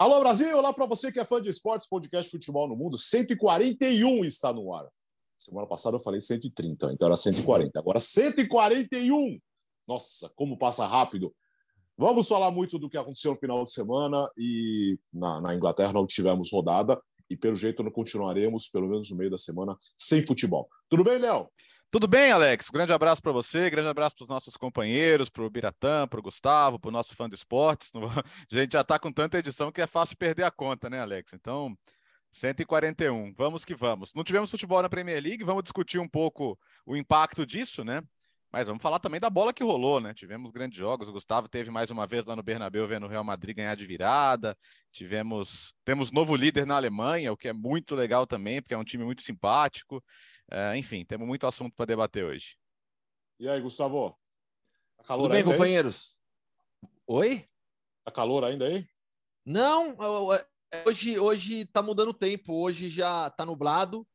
[0.00, 2.96] Alô Brasil, olá para você que é fã de esportes, podcast Futebol no Mundo.
[2.96, 4.86] 141 está no ar.
[5.36, 7.76] Semana passada eu falei 130, então era 140.
[7.76, 9.40] Agora 141.
[9.88, 11.34] Nossa, como passa rápido.
[11.96, 16.06] Vamos falar muito do que aconteceu no final de semana e na, na Inglaterra não
[16.06, 20.68] tivemos rodada e pelo jeito não continuaremos, pelo menos no meio da semana, sem futebol.
[20.88, 21.50] Tudo bem, Léo?
[21.90, 22.68] Tudo bem, Alex?
[22.68, 26.22] Grande abraço para você, grande abraço para os nossos companheiros, para o Biratã, para o
[26.22, 27.90] Gustavo, para o nosso fã de esportes.
[28.52, 31.32] A gente já está com tanta edição que é fácil perder a conta, né, Alex?
[31.32, 31.74] Então,
[32.30, 34.12] 141, vamos que vamos.
[34.14, 38.02] Não tivemos futebol na Premier League, vamos discutir um pouco o impacto disso, né?
[38.50, 40.14] Mas vamos falar também da bola que rolou, né?
[40.14, 41.08] Tivemos grandes jogos.
[41.08, 43.86] O Gustavo teve mais uma vez lá no Bernabéu vendo o Real Madrid ganhar de
[43.86, 44.56] virada.
[44.90, 48.84] Tivemos, temos novo líder na Alemanha, o que é muito legal também, porque é um
[48.84, 50.02] time muito simpático.
[50.50, 52.56] É, enfim, temos muito assunto para debater hoje.
[53.38, 54.18] E aí, Gustavo?
[54.96, 56.18] Tá calor Tudo bem, companheiros?
[56.82, 56.90] Aí?
[57.06, 57.48] Oi?
[58.04, 58.86] Tá calor ainda aí?
[59.44, 59.94] Não,
[60.86, 62.54] hoje hoje tá mudando o tempo.
[62.54, 64.06] Hoje já tá nublado.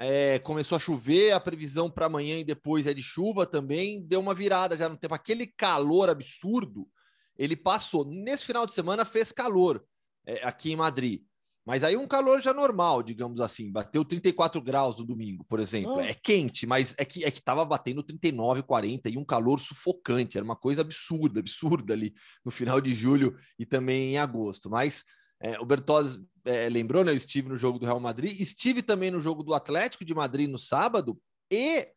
[0.00, 4.00] É, começou a chover, a previsão para amanhã e depois é de chuva também.
[4.00, 5.14] Deu uma virada já no tempo.
[5.14, 6.88] Aquele calor absurdo,
[7.36, 8.04] ele passou.
[8.04, 9.84] Nesse final de semana fez calor
[10.24, 11.22] é, aqui em Madrid.
[11.68, 16.00] Mas aí um calor já normal, digamos assim, bateu 34 graus no domingo, por exemplo.
[16.00, 20.38] É quente, mas é que é que tava batendo 39, 40 e um calor sufocante,
[20.38, 24.70] era uma coisa absurda, absurda ali no final de julho e também em agosto.
[24.70, 25.04] Mas
[25.40, 27.12] é, o Bertozzi é, lembrou, né?
[27.12, 30.48] Eu estive no jogo do Real Madrid, estive também no jogo do Atlético de Madrid
[30.48, 31.88] no sábado e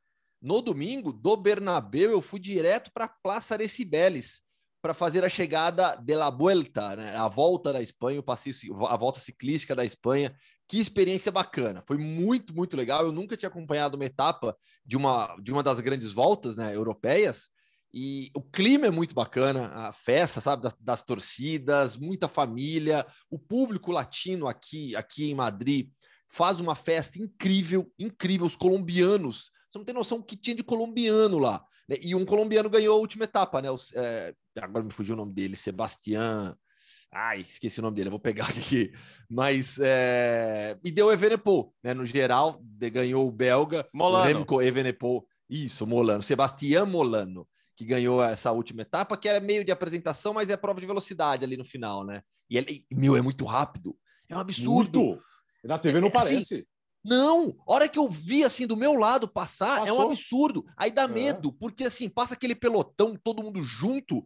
[0.41, 4.41] no domingo do Bernabéu eu fui direto para a Praça Arecibeles
[4.81, 7.15] para fazer a chegada de la Vuelta, né?
[7.15, 10.35] a volta da Espanha, o passeio, a volta ciclística da Espanha.
[10.67, 13.05] Que experiência bacana, foi muito, muito legal.
[13.05, 17.49] Eu nunca tinha acompanhado uma etapa de uma, de uma das grandes voltas né, europeias.
[17.93, 23.37] E o clima é muito bacana, a festa, sabe, das, das, torcidas, muita família, o
[23.37, 25.89] público latino aqui, aqui em Madrid
[26.29, 28.47] faz uma festa incrível, incrível.
[28.47, 31.63] Os colombianos, você não tem noção o que tinha de colombiano lá.
[31.87, 31.97] Né?
[32.01, 33.67] E um colombiano ganhou a última etapa, né?
[33.95, 36.55] é, agora me fugiu o nome dele, Sebastião.
[37.13, 38.93] Ai, esqueci o nome dele, eu vou pegar aqui.
[39.29, 39.77] Mas.
[39.81, 40.79] É...
[40.81, 41.93] E deu Evenepoel, né?
[41.93, 43.85] No geral, ganhou o belga.
[43.93, 44.23] Molano.
[44.23, 45.27] Remco Evenepoel.
[45.49, 46.23] Isso, Molano.
[46.23, 47.45] Sebastião Molano,
[47.81, 51.43] que ganhou essa última etapa, que era meio de apresentação, mas é prova de velocidade
[51.43, 52.21] ali no final, né?
[52.47, 53.97] E ele, meu, é muito rápido.
[54.29, 54.99] É um absurdo.
[54.99, 55.23] Muito.
[55.63, 56.53] Na TV não é, assim, parece.
[56.53, 56.65] Assim,
[57.03, 59.87] não, hora que eu vi assim do meu lado passar, Passou.
[59.87, 60.63] é um absurdo.
[60.77, 61.07] Aí dá é.
[61.07, 64.23] medo, porque assim, passa aquele pelotão, todo mundo junto.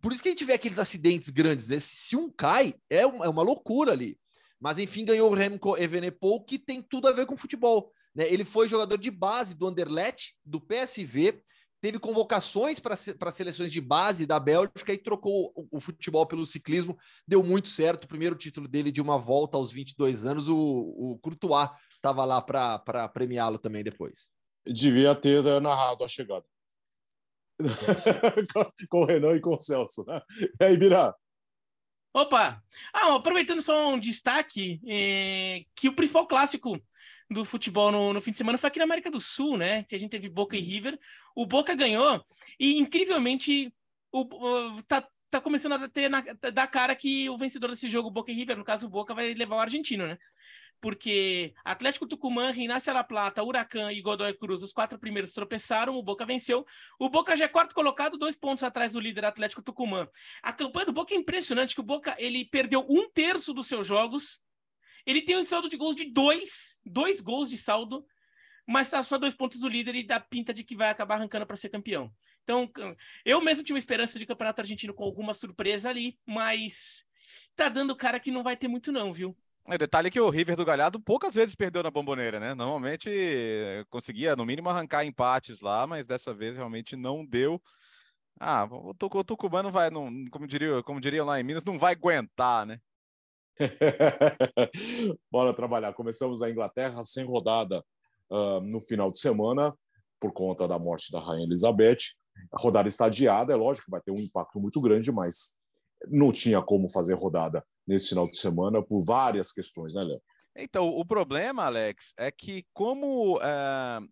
[0.00, 1.78] Por isso que a gente vê aqueles acidentes grandes, né?
[1.78, 4.18] Se um cai, é uma, é uma loucura ali.
[4.58, 7.92] Mas enfim, ganhou o Remco Evenepoel, que tem tudo a ver com futebol.
[8.14, 8.32] Né?
[8.32, 11.38] Ele foi jogador de base do Anderlecht, do PSV,
[11.80, 16.98] teve convocações para seleções de base da Bélgica e trocou o, o, futebol pelo ciclismo,
[17.26, 18.04] deu muito certo.
[18.04, 22.40] O primeiro título dele de uma volta aos 22 anos, o, o Courtois estava lá
[22.40, 24.32] para premiá-lo também depois.
[24.66, 26.44] Devia ter narrado a chegada.
[28.90, 30.04] com o Renan e com o Celso.
[30.06, 30.20] Né?
[30.60, 31.14] E aí, Bira?
[32.12, 32.62] Opa!
[32.92, 36.80] Ah, aproveitando só um destaque, é, que o principal clássico
[37.28, 39.82] do futebol no, no, fim de semana foi aqui na América do Sul, né?
[39.84, 40.98] Que a gente teve Boca e River.
[41.34, 42.24] O Boca ganhou
[42.58, 43.72] e, incrivelmente,
[44.12, 46.22] o, o tá, tá começando a ter na,
[46.52, 49.34] da cara que o vencedor desse jogo, Boca e River, no caso o Boca, vai
[49.34, 50.18] levar o argentino, né?
[50.80, 56.02] Porque Atlético Tucumã, Rinácia La Plata, Huracan e Godoy Cruz, os quatro primeiros tropeçaram, o
[56.02, 56.66] Boca venceu.
[56.98, 60.06] O Boca já é quarto colocado, dois pontos atrás do líder Atlético Tucumã.
[60.42, 63.86] A campanha do Boca é impressionante, que o Boca ele perdeu um terço dos seus
[63.86, 64.45] jogos
[65.06, 68.04] ele tem um saldo de gols de dois, dois gols de saldo,
[68.66, 71.46] mas está só dois pontos do líder e dá pinta de que vai acabar arrancando
[71.46, 72.12] para ser campeão.
[72.42, 72.70] Então,
[73.24, 77.04] eu mesmo tinha uma esperança de campeonato argentino com alguma surpresa ali, mas
[77.54, 79.36] tá dando cara que não vai ter muito não, viu?
[79.68, 82.54] É, detalhe que o River do Galhardo poucas vezes perdeu na bomboneira, né?
[82.54, 83.10] Normalmente
[83.90, 87.60] conseguia, no mínimo, arrancar empates lá, mas dessa vez realmente não deu.
[88.38, 91.94] Ah, o, Tucumã não vai, não, como, diria, como diriam lá em Minas, não vai
[91.94, 92.80] aguentar, né?
[95.30, 95.92] Bora trabalhar.
[95.94, 97.84] Começamos a Inglaterra sem rodada
[98.30, 99.74] uh, no final de semana,
[100.20, 102.14] por conta da morte da Rainha Elizabeth.
[102.52, 105.56] A rodada está adiada, é lógico vai ter um impacto muito grande, mas
[106.08, 110.20] não tinha como fazer rodada nesse final de semana por várias questões, né, Léo?
[110.54, 114.08] Então, o problema, Alex, é que como uh,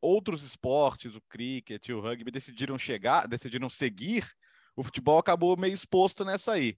[0.00, 4.26] outros esportes, o cricket, o rugby, decidiram chegar, decidiram seguir,
[4.76, 6.76] o futebol acabou meio exposto nessa aí.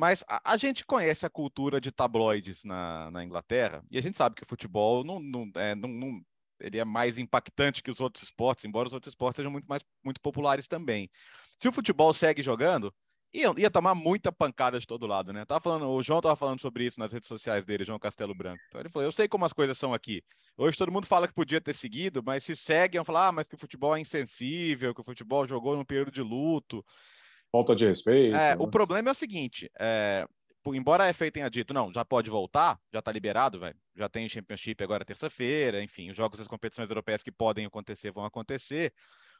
[0.00, 4.16] Mas a, a, gente conhece a cultura de tabloides na, na Inglaterra e a gente
[4.16, 6.22] sabe que o futebol não, não, é, não, não,
[6.58, 9.82] ele é mais impactante que os outros esportes, embora os outros esportes sejam muito mais
[10.02, 11.10] muito populares também.
[11.60, 12.94] Se o futebol segue jogando,
[13.30, 15.44] ia, ia tomar muita pancada de todo lado, né?
[15.44, 18.62] Tava falando, o João tava falando sobre isso nas redes sociais dele, João Castelo Branco.
[18.68, 20.24] Então ele falou: eu sei como as coisas são aqui.
[20.56, 23.50] Hoje todo mundo fala que podia ter seguido, mas se seguem, vão falar, ah, mas
[23.50, 26.82] que o futebol é insensível, que o futebol jogou num período de luto.
[27.52, 28.36] Falta de respeito.
[28.36, 28.56] É, né?
[28.58, 30.26] O problema é o seguinte: é,
[30.68, 33.76] embora a FA tenha dito, não, já pode voltar, já tá liberado, velho.
[33.96, 38.24] Já tem Championship agora terça-feira, enfim, os jogos das competições europeias que podem acontecer vão
[38.24, 38.92] acontecer.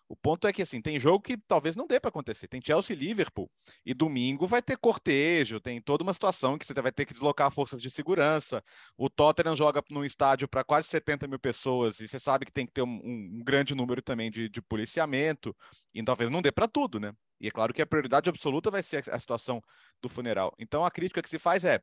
[0.09, 2.49] O ponto é que assim, tem jogo que talvez não dê para acontecer.
[2.49, 3.49] Tem Chelsea e Liverpool.
[3.87, 7.49] E domingo vai ter cortejo, tem toda uma situação que você vai ter que deslocar
[7.53, 8.61] forças de segurança.
[8.99, 12.67] O Tottenham joga num estádio para quase 70 mil pessoas, e você sabe que tem
[12.67, 15.57] que ter um, um grande número também de, de policiamento.
[15.95, 17.13] E talvez não dê para tudo, né?
[17.41, 19.63] E é claro que a prioridade absoluta vai ser a situação
[20.03, 20.55] do funeral.
[20.59, 21.81] Então a crítica que se faz é: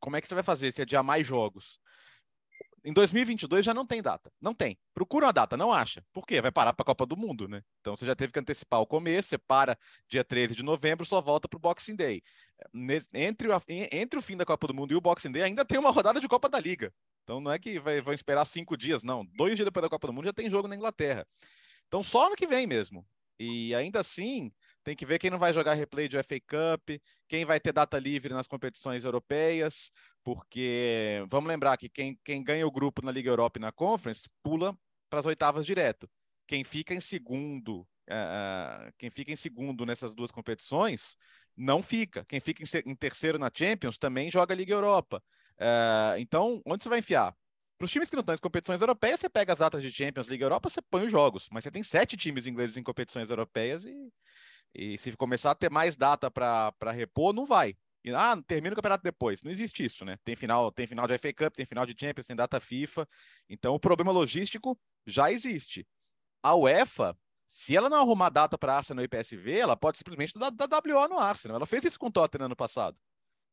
[0.00, 1.78] como é que você vai fazer se adiar mais jogos?
[2.84, 4.30] em 2022 já não tem data.
[4.40, 4.78] Não tem.
[4.92, 6.04] Procura uma data, não acha.
[6.12, 6.40] Por quê?
[6.40, 7.62] Vai parar para a Copa do Mundo, né?
[7.80, 11.20] Então você já teve que antecipar o começo, você para dia 13 de novembro, só
[11.22, 12.22] volta para o Boxing Day.
[13.14, 15.78] Entre o, entre o fim da Copa do Mundo e o Boxing Day ainda tem
[15.78, 16.92] uma rodada de Copa da Liga.
[17.22, 19.24] Então não é que vai, vão esperar cinco dias, não.
[19.34, 21.26] Dois dias depois da Copa do Mundo já tem jogo na Inglaterra.
[21.88, 23.06] Então só ano que vem mesmo.
[23.38, 24.52] E ainda assim,
[24.82, 27.98] tem que ver quem não vai jogar replay de FA Cup, quem vai ter data
[27.98, 29.90] livre nas competições europeias,
[30.22, 34.28] porque vamos lembrar que quem, quem ganha o grupo na Liga Europa e na Conference
[34.42, 34.76] pula
[35.10, 36.08] para as oitavas direto.
[36.46, 41.16] Quem fica em segundo, uh, quem fica em segundo nessas duas competições
[41.56, 42.24] não fica.
[42.24, 45.22] Quem fica em, terceiro na Champions também joga Liga Europa.
[45.54, 47.34] Uh, então, onde você vai enfiar?
[47.76, 50.26] Para os times que não estão em competições europeias, você pega as datas de Champions,
[50.28, 51.48] Liga Europa, você põe os jogos.
[51.50, 54.12] Mas você tem sete times ingleses em competições europeias e
[54.74, 57.76] e se começar a ter mais data para repor, não vai.
[58.04, 59.42] E, ah, termina o campeonato depois.
[59.42, 60.18] Não existe isso, né?
[60.24, 63.08] Tem final, tem final de FA Cup, tem final de Champions, tem data FIFA.
[63.48, 65.86] Então o problema logístico já existe.
[66.42, 67.16] A UEFA,
[67.46, 71.08] se ela não arrumar data para Arsenal e PSV, ela pode simplesmente dar, dar WO
[71.08, 71.56] no Arsenal.
[71.56, 72.98] Ela fez isso com o Tottenham ano passado.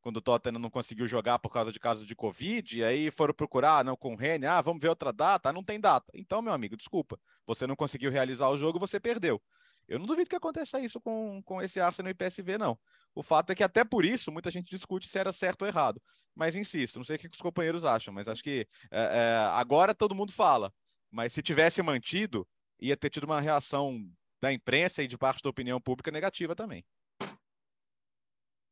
[0.02, 3.34] Quando o Tottenham não conseguiu jogar por causa de casos de Covid, e aí foram
[3.34, 6.12] procurar, não, com o Rene, ah, vamos ver outra data, ah, não tem data.
[6.16, 9.40] Então, meu amigo, desculpa, você não conseguiu realizar o jogo, você perdeu.
[9.88, 12.80] Eu não duvido que aconteça isso com, com esse Arsenal e PSV, não.
[13.14, 16.02] O fato é que até por isso muita gente discute se era certo ou errado.
[16.34, 19.94] Mas insisto, não sei o que os companheiros acham, mas acho que é, é, agora
[19.94, 20.74] todo mundo fala.
[21.12, 22.48] Mas se tivesse mantido,
[22.80, 24.00] ia ter tido uma reação
[24.42, 26.86] da imprensa e de parte da opinião pública negativa também.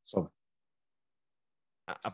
[0.06, 0.28] Só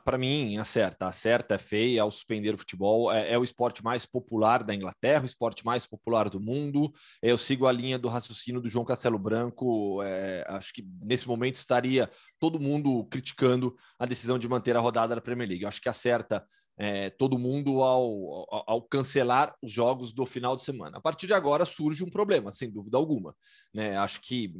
[0.03, 1.07] para mim, acerta.
[1.07, 3.11] Acerta, é feia ao suspender o futebol.
[3.11, 6.91] É, é, o esporte mais popular da Inglaterra, o esporte mais popular do mundo.
[7.21, 10.01] Eu sigo a linha do raciocínio do João Castelo Branco.
[10.03, 15.15] É, acho que nesse momento estaria todo mundo criticando a decisão de manter a rodada
[15.15, 15.65] da Premier League.
[15.65, 16.45] acho que acerta
[16.77, 20.97] é, todo mundo ao, ao, ao, cancelar os jogos do final de semana.
[20.97, 23.35] A partir de agora surge um problema, sem dúvida alguma.
[23.73, 23.95] Né?
[23.97, 24.53] Acho que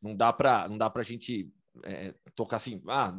[0.00, 1.50] não dá para não dá para a gente
[1.84, 3.14] é, tocar assim, ah,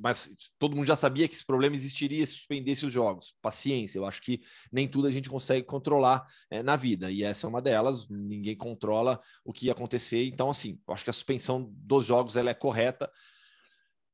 [0.00, 3.34] mas todo mundo já sabia que esse problema existiria se suspendesse os jogos.
[3.40, 4.42] Paciência, eu acho que
[4.72, 8.56] nem tudo a gente consegue controlar é, na vida, e essa é uma delas, ninguém
[8.56, 12.50] controla o que ia acontecer, então assim, eu acho que a suspensão dos jogos ela
[12.50, 13.10] é correta.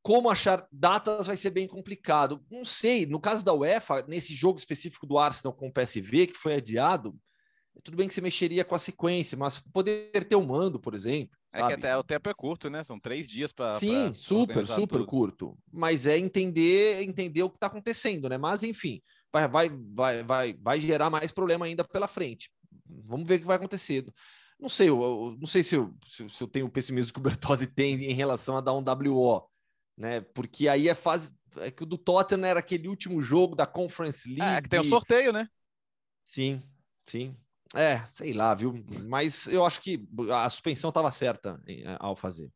[0.03, 2.45] Como achar datas vai ser bem complicado.
[2.51, 6.37] Não sei, no caso da UEFA, nesse jogo específico do Arsenal com o PSV, que
[6.37, 7.17] foi adiado,
[7.85, 11.39] tudo bem que você mexeria com a sequência, mas poder ter um mando, por exemplo,
[11.53, 12.83] é que até o tempo é curto, né?
[12.83, 13.79] São três dias para.
[13.79, 15.07] Sim, pra super, super tudo.
[15.07, 15.59] curto.
[15.71, 18.39] Mas é entender, entender o que está acontecendo, né?
[18.39, 22.51] Mas enfim, vai, vai, vai, vai, vai gerar mais problema ainda pela frente.
[22.87, 24.05] Vamos ver o que vai acontecer.
[24.59, 27.19] Não sei, eu, eu não sei se eu, se, se eu tenho o pessimismo que
[27.19, 29.47] o Bertozzi tem em relação a dar um WO,
[29.97, 30.21] né?
[30.21, 31.35] Porque aí é fase.
[31.59, 34.57] É que o do Tottenham era aquele último jogo da Conference League.
[34.57, 35.47] É, que tem o sorteio, né?
[36.25, 36.63] Sim,
[37.07, 37.37] sim.
[37.75, 38.75] É, sei lá, viu?
[39.09, 39.99] Mas eu acho que
[40.31, 41.61] a suspensão estava certa
[41.99, 42.51] ao fazer.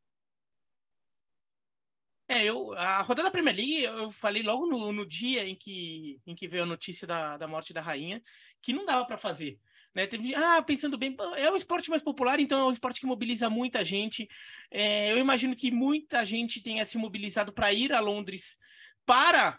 [2.28, 6.20] É, eu, a rodada da Premier League, eu falei logo no, no dia em que,
[6.26, 8.20] em que veio a notícia da, da morte da rainha,
[8.60, 9.58] que não dava para fazer.
[9.94, 10.06] Né?
[10.06, 13.48] Teve, ah, pensando bem, é o esporte mais popular, então é um esporte que mobiliza
[13.48, 14.28] muita gente.
[14.70, 18.58] É, eu imagino que muita gente tenha se mobilizado para ir a Londres
[19.06, 19.58] para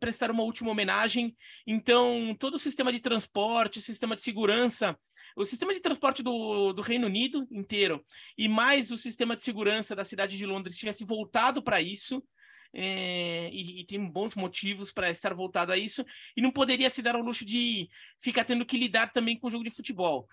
[0.00, 1.34] prestar uma última homenagem.
[1.66, 4.98] Então, todo o sistema de transporte, sistema de segurança,
[5.36, 8.04] o sistema de transporte do, do Reino Unido inteiro
[8.36, 12.22] e mais o sistema de segurança da cidade de Londres tivesse voltado para isso.
[12.74, 16.04] É, e, e, tem bons motivos para estar voltado a isso,
[16.36, 17.88] e não poderia se dar ao luxo de
[18.20, 20.28] ficar tendo que lidar também com o jogo de futebol.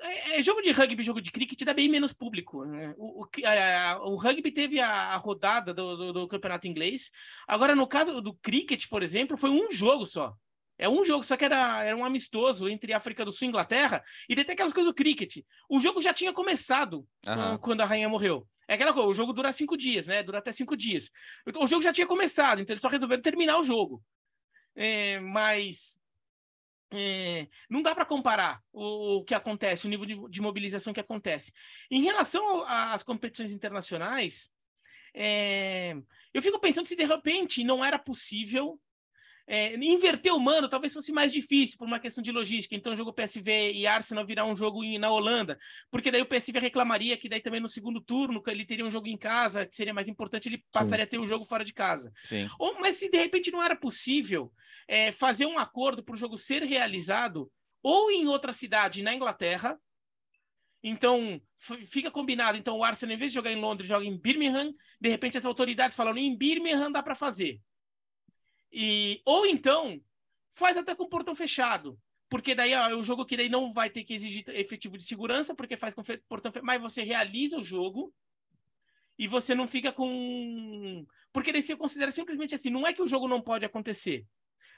[0.00, 2.64] É, é, jogo de rugby, jogo de cricket dá bem menos público.
[2.64, 2.94] Né?
[2.96, 7.10] O, o, a, o, rugby teve a, a rodada do, do, do, campeonato inglês.
[7.46, 10.34] Agora, no caso do cricket, por exemplo, foi um jogo só.
[10.78, 14.02] É um jogo, só que era, era um amistoso entre África do Sul e Inglaterra.
[14.28, 15.44] E tem aquelas coisas do cricket.
[15.68, 17.58] O jogo já tinha começado uhum.
[17.58, 18.48] quando a rainha morreu.
[18.66, 20.22] É aquela coisa, o jogo dura cinco dias, né?
[20.22, 21.10] Dura até cinco dias.
[21.56, 24.02] O jogo já tinha começado, então eles só resolveram terminar o jogo.
[24.74, 25.98] É, mas
[26.92, 31.00] é, não dá para comparar o, o, que acontece, o nível de, de, mobilização que
[31.00, 31.52] acontece.
[31.90, 34.50] Em relação às competições internacionais,
[35.14, 35.94] é,
[36.32, 38.80] eu fico pensando se de repente não era possível
[39.46, 42.74] é, inverter o mano talvez fosse mais difícil por uma questão de logística.
[42.74, 45.58] Então, o jogo PSV e Arsenal virar um jogo na Holanda,
[45.90, 49.08] porque daí o PSV reclamaria que daí também no segundo turno ele teria um jogo
[49.08, 51.08] em casa, que seria mais importante, ele passaria Sim.
[51.08, 52.12] a ter um jogo fora de casa.
[52.24, 52.48] Sim.
[52.58, 54.52] Ou, mas se de repente não era possível
[54.86, 57.50] é, fazer um acordo para o jogo ser realizado
[57.82, 59.78] ou em outra cidade na Inglaterra,
[60.82, 61.40] então,
[61.86, 62.58] fica combinado.
[62.58, 64.74] Então, o Arsenal, em vez de jogar em Londres, joga em Birmingham.
[65.00, 67.60] De repente, as autoridades falam: em Birmingham dá para fazer.
[68.72, 70.00] E, ou então,
[70.54, 71.98] faz até com portão fechado.
[72.28, 75.54] Porque daí é um jogo que daí não vai ter que exigir efetivo de segurança,
[75.54, 78.14] porque faz com portão fechado, mas você realiza o jogo
[79.18, 81.06] e você não fica com.
[81.30, 84.26] Porque daí você considera simplesmente assim: não é que o jogo não pode acontecer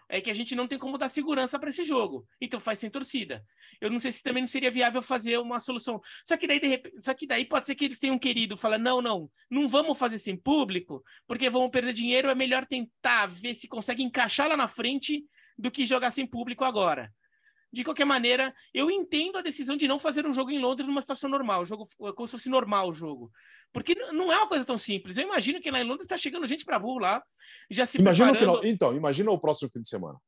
[0.09, 2.27] é que a gente não tem como dar segurança para esse jogo.
[2.41, 3.45] Então faz sem torcida.
[3.81, 6.01] Eu não sei se também não seria viável fazer uma solução.
[6.27, 8.79] Só que daí, de repente, só que daí pode ser que eles tenham querido falar:
[8.79, 13.55] não, não, não vamos fazer sem público, porque vamos perder dinheiro, é melhor tentar ver
[13.55, 15.25] se consegue encaixar lá na frente
[15.57, 17.13] do que jogar sem público agora.
[17.75, 21.03] De qualquer maneira, eu entendo a decisão de não fazer um jogo em Londres numa
[21.03, 23.31] situação normal, o jogo como se fosse normal o jogo.
[23.73, 25.17] Porque não é uma coisa tão simples.
[25.17, 27.23] Eu imagino que lá em Londres está chegando gente para burro lá,
[27.69, 28.59] já se imagina preparando...
[28.59, 28.73] o final.
[28.73, 30.19] Então, imagina o próximo fim de semana.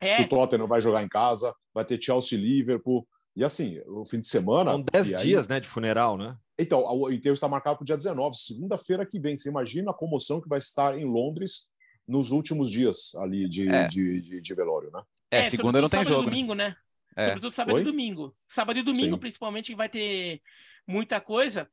[0.00, 0.20] É.
[0.20, 3.06] O Tottenham vai jogar em casa, vai ter Chelsea Liverpool.
[3.36, 4.72] E assim, o fim de semana.
[4.72, 5.22] São 10 aí...
[5.22, 6.36] dias né, de funeral, né?
[6.58, 9.36] Então, o enterro está marcado para o dia 19, segunda-feira que vem.
[9.36, 11.70] Você imagina a comoção que vai estar em Londres
[12.08, 13.86] nos últimos dias ali de, é.
[13.88, 15.02] de, de, de, velório, né?
[15.30, 16.28] É, é segunda não tem sábado jogo.
[16.28, 16.68] E domingo, né?
[16.68, 16.76] né?
[17.16, 17.24] É.
[17.24, 17.80] Sobretudo sábado Oi?
[17.80, 18.36] e domingo.
[18.48, 19.20] Sábado e domingo, Sim.
[19.20, 20.42] principalmente, que vai ter
[20.86, 21.68] muita coisa.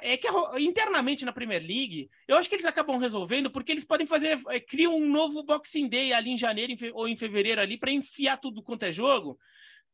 [0.00, 0.26] É que
[0.58, 4.58] internamente na Premier League, eu acho que eles acabam resolvendo porque eles podem fazer, é,
[4.58, 8.62] criam um novo Boxing Day ali em janeiro ou em fevereiro ali para enfiar tudo
[8.62, 9.38] quanto é jogo.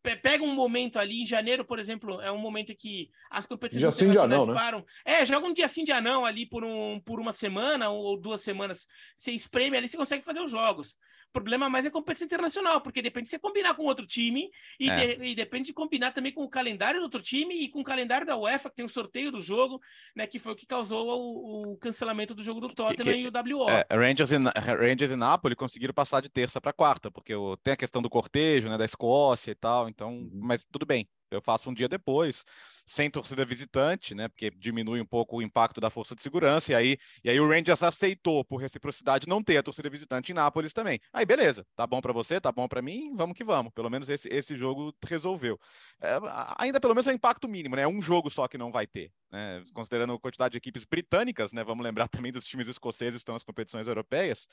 [0.00, 3.92] Pega um momento ali em janeiro, por exemplo, é um momento que as competições dia
[3.92, 4.54] sim, dia não, né?
[4.54, 4.86] param.
[5.04, 8.40] É, joga um dia sim, dia não ali por, um, por uma semana ou duas
[8.40, 8.86] semanas.
[9.14, 10.96] Você espreme ali, você consegue fazer os jogos.
[11.30, 14.90] O problema mais é competição internacional, porque depende de você combinar com outro time e,
[14.90, 15.14] é.
[15.14, 17.84] de, e, depende de combinar também com o calendário do outro time e com o
[17.84, 19.80] calendário da UEFA, que tem o sorteio do jogo,
[20.14, 20.26] né?
[20.26, 23.54] Que foi o que causou o, o cancelamento do jogo do Tottenham que, que, e
[23.54, 23.70] o WO.
[23.70, 27.74] É, Rangers, e, Rangers e Napoli conseguiram passar de terça para quarta, porque o, tem
[27.74, 28.76] a questão do cortejo, né?
[28.76, 30.30] Da Escócia e tal, então, uhum.
[30.32, 32.44] mas tudo bem eu faço um dia depois,
[32.86, 34.28] sem torcida visitante, né?
[34.28, 37.48] Porque diminui um pouco o impacto da força de segurança, e aí, e aí o
[37.48, 41.00] Rangers aceitou, por reciprocidade, não ter a torcida visitante em Nápoles também.
[41.12, 43.72] Aí, beleza, tá bom para você, tá bom para mim, vamos que vamos.
[43.72, 45.58] Pelo menos esse, esse jogo resolveu.
[46.00, 46.18] É,
[46.58, 47.82] ainda pelo menos é impacto mínimo, né?
[47.82, 49.12] É um jogo só que não vai ter.
[49.30, 49.62] Né?
[49.72, 51.62] Considerando a quantidade de equipes britânicas, né?
[51.62, 54.46] Vamos lembrar também dos times escoceses que estão nas competições europeias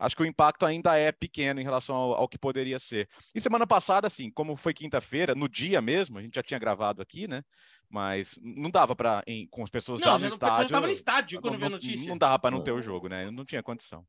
[0.00, 3.08] acho que o impacto ainda é pequeno em relação ao, ao que poderia ser.
[3.34, 7.02] E semana passada, assim, como foi quinta-feira, no dia mesmo, a gente já tinha gravado
[7.02, 7.42] aqui, né?
[7.88, 10.64] Mas não dava para com as pessoas não, já no já estádio.
[10.64, 12.08] Estava no estádio quando não, a notícia.
[12.08, 13.30] Não dava para não ter o jogo, né?
[13.30, 14.04] Não tinha condição.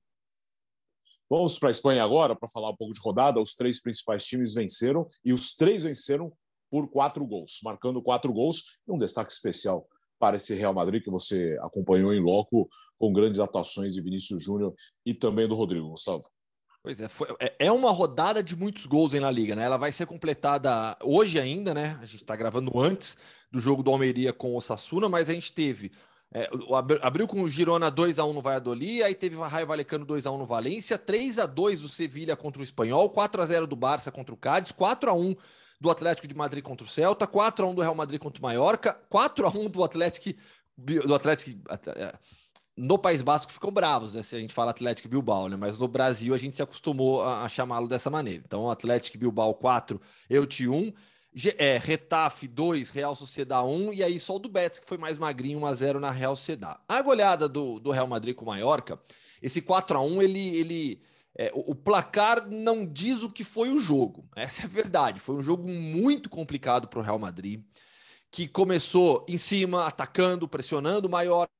[1.29, 3.39] Vamos para a Espanha agora para falar um pouco de rodada.
[3.39, 6.31] Os três principais times venceram e os três venceram
[6.69, 8.79] por quatro gols, marcando quatro gols.
[8.87, 9.87] Um destaque especial
[10.19, 12.69] para esse Real Madrid que você acompanhou em loco
[13.01, 16.21] com grandes atuações de Vinícius Júnior e também do Rodrigo, Gustavo.
[16.83, 19.63] Pois é, foi, é, é uma rodada de muitos gols aí na Liga, né?
[19.63, 21.97] Ela vai ser completada hoje ainda, né?
[21.99, 23.17] A gente está gravando antes
[23.51, 25.91] do jogo do Almeria com o Sassuna, mas a gente teve.
[26.31, 26.47] É,
[27.01, 30.27] abriu com o Girona 2 a 1 no Valladolid, aí teve o Raio Valecano 2
[30.27, 33.65] a 1 no Valência, 3 a 2 do Sevilha contra o Espanhol, 4 a 0
[33.65, 35.35] do Barça contra o Cádiz, 4 a 1
[35.79, 38.43] do Atlético de Madrid contra o Celta, 4 a 1 do Real Madrid contra o
[38.43, 40.39] Mallorca, 4 a 1 do Atlético
[40.77, 41.59] do Atlético
[41.95, 42.13] é,
[42.75, 45.57] no País Basco ficam bravos, né, se a gente fala Atlético Bilbao, né?
[45.57, 48.41] Mas no Brasil a gente se acostumou a, a chamá-lo dessa maneira.
[48.45, 49.99] Então, Atlético Bilbao 4,
[50.29, 50.93] Euti 1,
[51.57, 55.17] é, Retafe 2, Real Sociedade 1, e aí só o do Betis, que foi mais
[55.17, 56.79] magrinho, 1x0 na Real Sociedade.
[56.87, 58.99] A goleada do, do Real Madrid com o Mallorca,
[59.41, 61.01] esse 4 a 1 ele, ele
[61.37, 64.27] é, o, o, placar não diz o que foi o jogo.
[64.35, 65.19] Essa é a verdade.
[65.19, 67.63] Foi um jogo muito complicado para o Real Madrid,
[68.29, 71.51] que começou em cima, atacando, pressionando o Mallorca,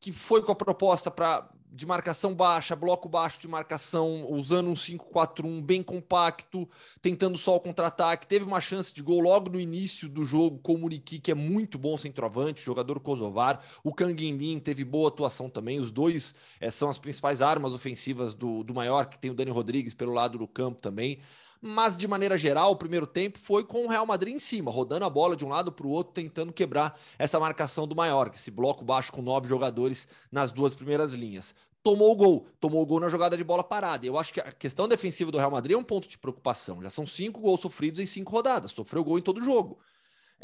[0.00, 4.74] que foi com a proposta para de marcação baixa, bloco baixo de marcação, usando um
[4.74, 6.68] 5-4-1 bem compacto,
[7.02, 8.28] tentando só o contra-ataque.
[8.28, 11.34] Teve uma chance de gol logo no início do jogo com o Muriqui, que é
[11.34, 13.60] muito bom centroavante, jogador kosovar.
[13.82, 14.14] O Kang
[14.60, 15.80] teve boa atuação também.
[15.80, 19.50] Os dois é, são as principais armas ofensivas do, do maior, que tem o Dani
[19.50, 21.18] Rodrigues pelo lado do campo também.
[21.60, 25.04] Mas, de maneira geral, o primeiro tempo foi com o Real Madrid em cima, rodando
[25.04, 28.50] a bola de um lado para o outro, tentando quebrar essa marcação do Maiorca, esse
[28.50, 31.54] bloco baixo com nove jogadores nas duas primeiras linhas.
[31.82, 34.06] Tomou o gol, tomou o gol na jogada de bola parada.
[34.06, 36.82] Eu acho que a questão defensiva do Real Madrid é um ponto de preocupação.
[36.82, 39.78] Já são cinco gols sofridos em cinco rodadas, sofreu gol em todo jogo.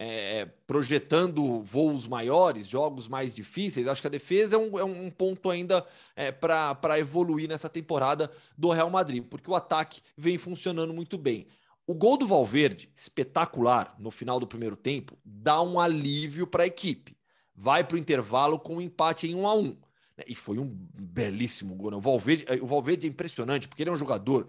[0.03, 5.11] É, projetando voos maiores, jogos mais difíceis, acho que a defesa é um, é um
[5.11, 10.95] ponto ainda é, para evoluir nessa temporada do Real Madrid, porque o ataque vem funcionando
[10.95, 11.47] muito bem.
[11.87, 16.67] O gol do Valverde, espetacular no final do primeiro tempo, dá um alívio para a
[16.67, 17.15] equipe.
[17.55, 19.77] Vai para o intervalo com um empate em 1 a 1
[20.21, 20.25] né?
[20.27, 21.91] E foi um belíssimo gol.
[21.91, 21.97] Né?
[21.97, 24.49] O, Valverde, o Valverde é impressionante, porque ele é um jogador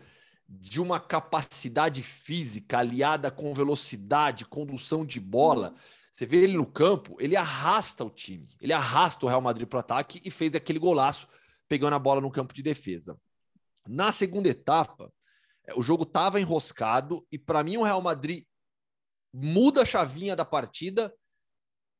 [0.59, 5.73] de uma capacidade física aliada com velocidade, condução de bola.
[6.11, 9.77] Você vê ele no campo, ele arrasta o time, ele arrasta o Real Madrid para
[9.77, 11.27] o ataque e fez aquele golaço
[11.69, 13.17] pegando a bola no campo de defesa.
[13.87, 15.11] Na segunda etapa,
[15.65, 18.45] é, o jogo estava enroscado e para mim o Real Madrid
[19.33, 21.13] muda a chavinha da partida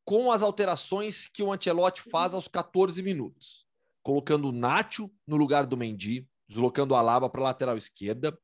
[0.04, 3.66] com as alterações que o Ancelotti faz aos 14 minutos,
[4.04, 8.38] colocando o Nacho no lugar do Mendy, deslocando o Alaba para a lateral esquerda,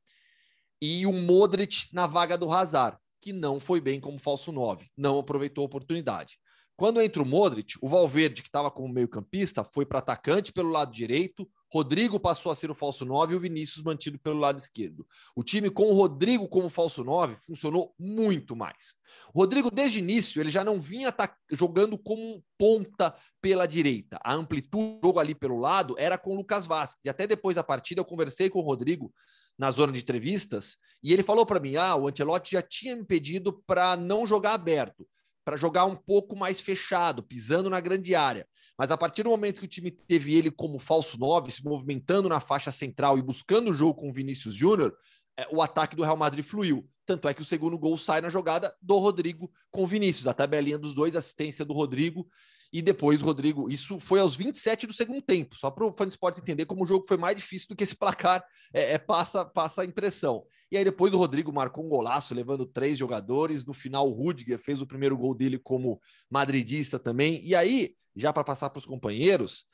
[0.80, 5.18] e o Modric na vaga do Hazard, que não foi bem como falso 9, não
[5.18, 6.38] aproveitou a oportunidade.
[6.76, 10.92] Quando entra o Modric, o Valverde, que estava como meio-campista, foi para atacante pelo lado
[10.92, 15.06] direito, Rodrigo passou a ser o falso 9 e o Vinícius mantido pelo lado esquerdo.
[15.36, 18.94] O time com o Rodrigo como falso 9 funcionou muito mais.
[19.34, 21.14] O Rodrigo, desde o início, ele já não vinha
[21.52, 24.18] jogando como ponta pela direita.
[24.24, 27.00] A amplitude do jogo ali pelo lado era com o Lucas Vasquez.
[27.04, 29.12] E até depois da partida eu conversei com o Rodrigo
[29.58, 33.04] na zona de entrevistas e ele falou para mim: ah, o Ancelotti já tinha me
[33.04, 35.06] pedido para não jogar aberto
[35.48, 38.46] para jogar um pouco mais fechado, pisando na grande área.
[38.76, 42.28] Mas a partir do momento que o time teve ele como falso 9, se movimentando
[42.28, 44.94] na faixa central e buscando o jogo com o Vinícius Júnior,
[45.38, 46.86] é, o ataque do Real Madrid fluiu.
[47.06, 50.26] Tanto é que o segundo gol sai na jogada do Rodrigo com o Vinícius.
[50.26, 52.28] A tabelinha dos dois, assistência do Rodrigo
[52.72, 53.70] e depois Rodrigo.
[53.70, 56.86] Isso foi aos 27 do segundo tempo, só para o Fã Esportes entender como o
[56.86, 60.44] jogo foi mais difícil do que esse placar é, é, passa, passa a impressão.
[60.70, 63.64] E aí depois o Rodrigo marcou um golaço, levando três jogadores.
[63.64, 66.00] No final, o Rudiger fez o primeiro gol dele como
[66.30, 67.40] madridista também.
[67.42, 69.64] E aí, já para passar para os companheiros,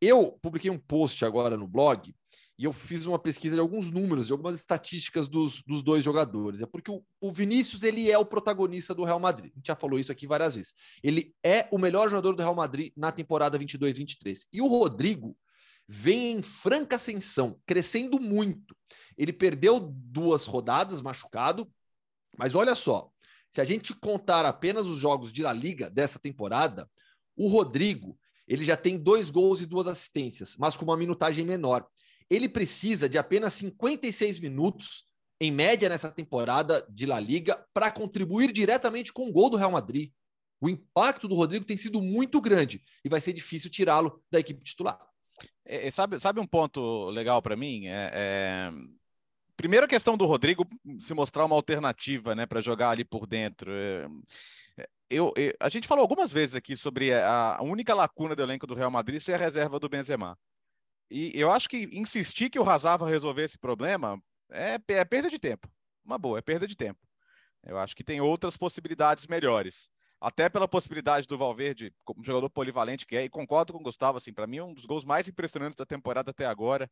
[0.00, 2.14] eu publiquei um post agora no blog
[2.58, 6.60] e eu fiz uma pesquisa de alguns números, de algumas estatísticas dos, dos dois jogadores.
[6.60, 9.50] É porque o, o, Vinícius ele é o protagonista do Real Madrid.
[9.52, 10.74] A gente já falou isso aqui várias vezes.
[11.02, 14.46] Ele é o melhor jogador do Real Madrid na temporada 22-23.
[14.52, 15.36] E o Rodrigo
[15.88, 18.76] vem em franca ascensão, crescendo muito.
[19.16, 21.70] Ele perdeu duas rodadas machucado,
[22.38, 23.10] mas olha só,
[23.50, 26.88] se a gente contar apenas os jogos de La Liga dessa temporada,
[27.36, 31.86] o Rodrigo ele já tem dois gols e duas assistências, mas com uma minutagem menor
[32.28, 35.04] ele precisa de apenas 56 minutos,
[35.40, 39.72] em média, nessa temporada de La Liga, para contribuir diretamente com o gol do Real
[39.72, 40.12] Madrid.
[40.60, 44.62] O impacto do Rodrigo tem sido muito grande e vai ser difícil tirá-lo da equipe
[44.62, 44.98] titular.
[45.64, 47.86] É, sabe, sabe um ponto legal para mim?
[47.86, 48.70] É, é...
[49.56, 50.66] Primeiro a questão do Rodrigo
[51.00, 53.72] se mostrar uma alternativa né, para jogar ali por dentro.
[53.72, 54.06] É,
[54.78, 58.42] é, eu, eu, a gente falou algumas vezes aqui sobre a, a única lacuna do
[58.42, 60.38] elenco do Real Madrid ser a reserva do Benzema.
[61.12, 64.18] E eu acho que insistir que o Hazard vai resolver esse problema
[64.50, 65.68] é, é perda de tempo.
[66.02, 66.98] Uma boa, é perda de tempo.
[67.62, 69.90] Eu acho que tem outras possibilidades melhores.
[70.18, 74.16] Até pela possibilidade do Valverde, como jogador polivalente que é, e concordo com o Gustavo,
[74.16, 76.90] assim, para mim um dos gols mais impressionantes da temporada até agora.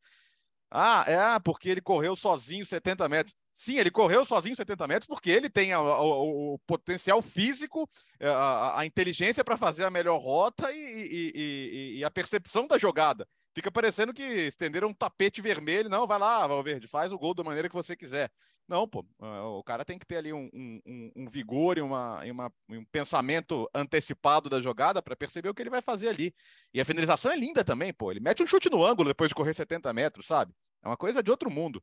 [0.71, 3.35] Ah, é porque ele correu sozinho 70 metros.
[3.53, 7.89] Sim, ele correu sozinho 70 metros porque ele tem a, a, o, o, potencial físico,
[8.21, 12.77] a, a inteligência para fazer a melhor rota e, e, e, e, a percepção da
[12.77, 13.27] jogada
[13.61, 15.89] fica parecendo que estenderam um tapete vermelho.
[15.89, 18.31] Não, vai lá, Valverde, faz o gol da maneira que você quiser.
[18.67, 22.23] Não, pô, ah, o cara tem que ter ali um, um, um vigor e, uma,
[22.25, 26.33] e uma, um pensamento antecipado da jogada para perceber o que ele vai fazer ali.
[26.73, 28.11] E a finalização é linda também, pô.
[28.11, 30.55] Ele mete um chute no ângulo depois de correr 70 metros, sabe?
[30.83, 31.83] É uma coisa de outro mundo.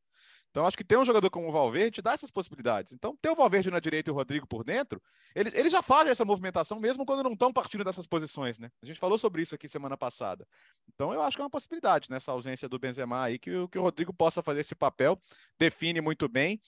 [0.49, 2.91] Então, acho que ter um jogador como o Valverde dá essas possibilidades.
[2.91, 5.01] Então, ter o Valverde na direita e o Rodrigo por dentro,
[5.35, 8.71] eles, eles já fazem essa movimentação mesmo quando não estão partindo dessas posições, né?
[8.81, 10.47] A gente falou sobre isso aqui semana passada.
[10.93, 13.83] Então, eu acho que é uma possibilidade nessa ausência do Benzema aí, que, que o
[13.83, 15.19] Rodrigo possa fazer esse papel,
[15.59, 16.59] define muito bem.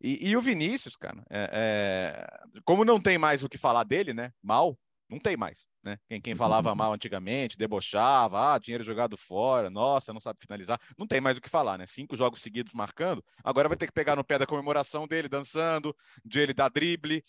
[0.00, 4.12] E, e o Vinícius, cara, é, é, como não tem mais o que falar dele,
[4.12, 4.32] né?
[4.42, 5.98] Mal, não tem mais, né?
[6.08, 11.06] Quem, quem falava mal antigamente, debochava, ah, dinheiro jogado fora, nossa, não sabe finalizar, não
[11.06, 11.86] tem mais o que falar, né?
[11.86, 15.94] Cinco jogos seguidos marcando, agora vai ter que pegar no pé da comemoração dele dançando,
[16.24, 17.24] de ele dar drible.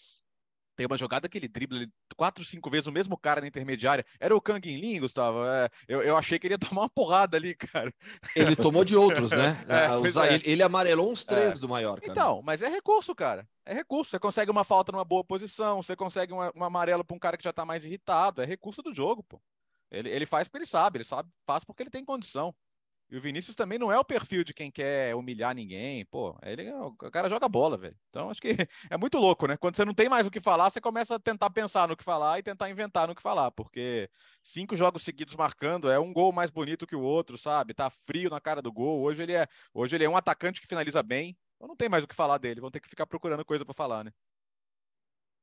[0.78, 4.06] Tem uma jogada que ele dribla quatro, cinco vezes o mesmo cara na intermediária.
[4.20, 5.44] Era o Kang Lin, Gustavo.
[5.44, 7.92] É, eu, eu achei que ele ia tomar uma porrada ali, cara.
[8.36, 9.58] Ele tomou de outros, né?
[9.68, 10.34] é, é.
[10.36, 11.56] Ele, ele, amarelou uns três é.
[11.56, 12.00] do maior.
[12.04, 13.48] Então, mas é recurso, cara.
[13.66, 14.12] É recurso.
[14.12, 17.38] Você consegue uma falta numa boa posição, você consegue um, um amarelo para um cara
[17.38, 18.44] que já tá mais irritado.
[18.44, 19.42] É recurso do jogo, pô.
[19.90, 22.54] Ele, ele faz porque ele sabe, ele sabe, faz porque ele tem condição.
[23.10, 26.06] E o Vinícius também não é o perfil de quem quer humilhar ninguém.
[26.06, 27.96] Pô, ele, o cara joga bola, velho.
[28.10, 28.50] Então acho que
[28.90, 29.56] é muito louco, né?
[29.56, 32.04] Quando você não tem mais o que falar, você começa a tentar pensar no que
[32.04, 34.10] falar e tentar inventar no que falar, porque
[34.44, 37.74] cinco jogos seguidos marcando é um gol mais bonito que o outro, sabe?
[37.74, 39.02] Tá frio na cara do gol.
[39.02, 41.38] Hoje ele é, hoje ele é um atacante que finaliza bem.
[41.56, 42.60] Então não tem mais o que falar dele.
[42.60, 44.12] Vão ter que ficar procurando coisa para falar, né?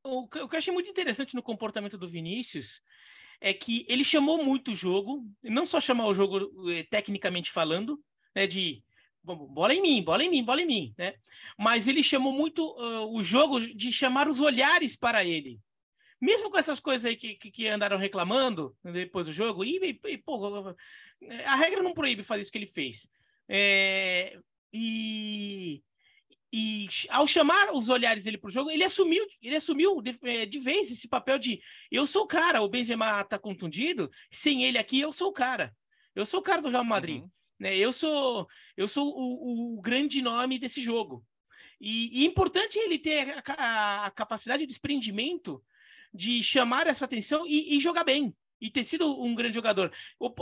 [0.02, 2.82] O que eu achei muito interessante no comportamento do Vinícius
[3.40, 8.00] é que ele chamou muito o jogo, não só chamar o jogo eh, tecnicamente falando,
[8.34, 8.82] né, de
[9.22, 11.14] bola em mim, bola em mim, bola em mim, né?
[11.58, 15.58] Mas ele chamou muito uh, o jogo de chamar os olhares para ele.
[16.20, 20.18] Mesmo com essas coisas aí que, que, que andaram reclamando depois do jogo, e, e,
[20.18, 20.74] pô,
[21.44, 23.08] a regra não proíbe fazer isso que ele fez.
[23.48, 24.38] É,
[24.72, 25.82] e
[26.56, 30.46] e ao chamar os olhares dele para o jogo, ele assumiu, ele assumiu de, eh,
[30.46, 34.78] de, vez esse papel de eu sou o cara, o Benzema está contundido, sem ele
[34.78, 35.74] aqui eu sou o cara.
[36.14, 37.30] Eu sou o cara do Real Madrid, uhum.
[37.58, 37.76] né?
[37.76, 41.26] Eu sou eu sou o, o, grande nome desse jogo.
[41.80, 45.60] E, e importante ele ter a, a, a, capacidade de desprendimento
[46.12, 49.92] de chamar essa atenção e, e jogar bem e ter sido um grande jogador.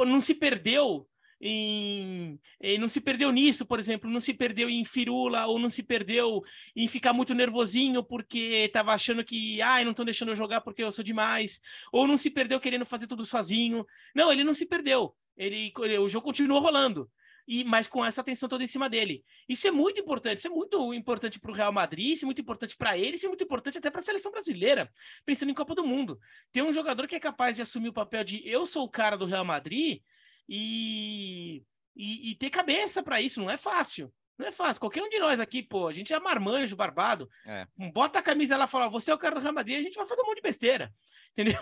[0.07, 1.09] Não se perdeu
[1.44, 5.68] em, em, não se perdeu nisso, por exemplo, não se perdeu em firula ou não
[5.68, 6.40] se perdeu
[6.76, 10.85] em ficar muito nervosinho porque estava achando que, ai, não estão deixando eu jogar porque
[10.85, 11.61] eu sou demais,
[11.92, 13.85] ou não se perdeu querendo fazer tudo sozinho.
[14.14, 15.16] Não, ele não se perdeu.
[15.37, 17.11] Ele, ele o jogo continuou rolando.
[17.48, 19.24] E, mas com essa atenção toda em cima dele.
[19.48, 22.40] Isso é muito importante, isso é muito importante para o Real Madrid, isso é muito
[22.40, 24.88] importante para ele, isso é muito importante até para a seleção brasileira,
[25.26, 26.20] pensando em Copa do Mundo.
[26.52, 29.16] Ter um jogador que é capaz de assumir o papel de eu sou o cara
[29.16, 30.00] do Real Madrid,
[30.48, 31.62] e,
[31.96, 34.12] e, e ter cabeça para isso não é fácil.
[34.38, 34.81] Não é fácil.
[34.81, 37.28] Qualquer um de nós aqui, pô, a gente é marmanjo, barbado.
[37.46, 37.66] É.
[37.92, 39.96] Bota a camisa lá e fala, você é o cara do Real Madrid, a gente
[39.96, 40.92] vai fazer um monte de besteira.
[41.33, 41.59] Entendeu?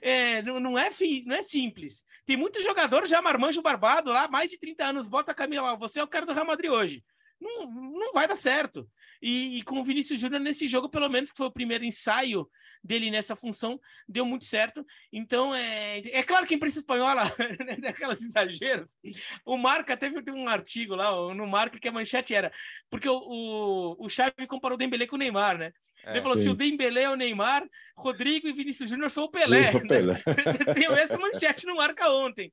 [0.00, 2.04] É, não, não, é fi, não é simples.
[2.26, 5.76] Tem muitos jogadores já marmanjo barbado lá, mais de 30 anos, bota a camisa lá,
[5.76, 7.04] você é o cara do Real Madrid hoje.
[7.40, 8.88] Não, não vai dar certo.
[9.22, 12.48] E, e com o Vinícius Júnior nesse jogo, pelo menos que foi o primeiro ensaio
[12.88, 14.84] dele nessa função, deu muito certo.
[15.12, 17.24] Então, é, é claro que a imprensa espanhola,
[17.82, 18.96] daquelas exageros,
[19.44, 22.50] o Marca teve, teve um artigo lá no Marca que a manchete era,
[22.90, 25.72] porque o, o, o Xavi comparou o Dembélé com o Neymar, né?
[26.06, 29.30] É, Ele falou assim: o Dembélé é o Neymar, Rodrigo e Vinícius Júnior são o
[29.30, 29.72] Pelé.
[29.72, 30.22] Sim, o Pelé.
[31.02, 32.50] essa manchete no marca ontem.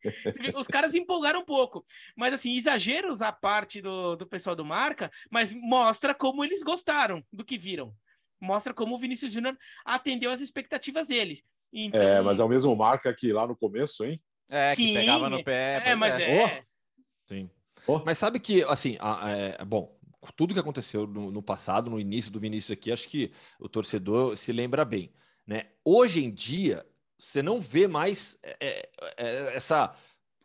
[0.56, 1.86] Os caras empolgaram um pouco.
[2.18, 7.24] Mas, assim, exageros à parte do, do pessoal do marca, mas mostra como eles gostaram
[7.32, 7.94] do que viram
[8.46, 11.44] mostra como o Vinícius Júnior atendeu as expectativas dele.
[11.74, 12.02] Então...
[12.02, 14.22] É, mas é o mesmo marca que lá no começo, hein?
[14.48, 15.82] É, Sim, que pegava no pé.
[15.84, 16.38] É, mas é.
[16.38, 16.60] é.
[16.62, 16.66] Oh.
[17.28, 17.50] Sim.
[17.88, 18.00] Oh.
[18.06, 19.96] Mas sabe que, assim, é, bom,
[20.36, 24.38] tudo que aconteceu no, no, passado, no início do Vinícius aqui, acho que o torcedor
[24.38, 25.12] se lembra bem,
[25.46, 25.68] né?
[25.84, 26.86] Hoje em dia,
[27.18, 29.96] você não vê mais é, é, é essa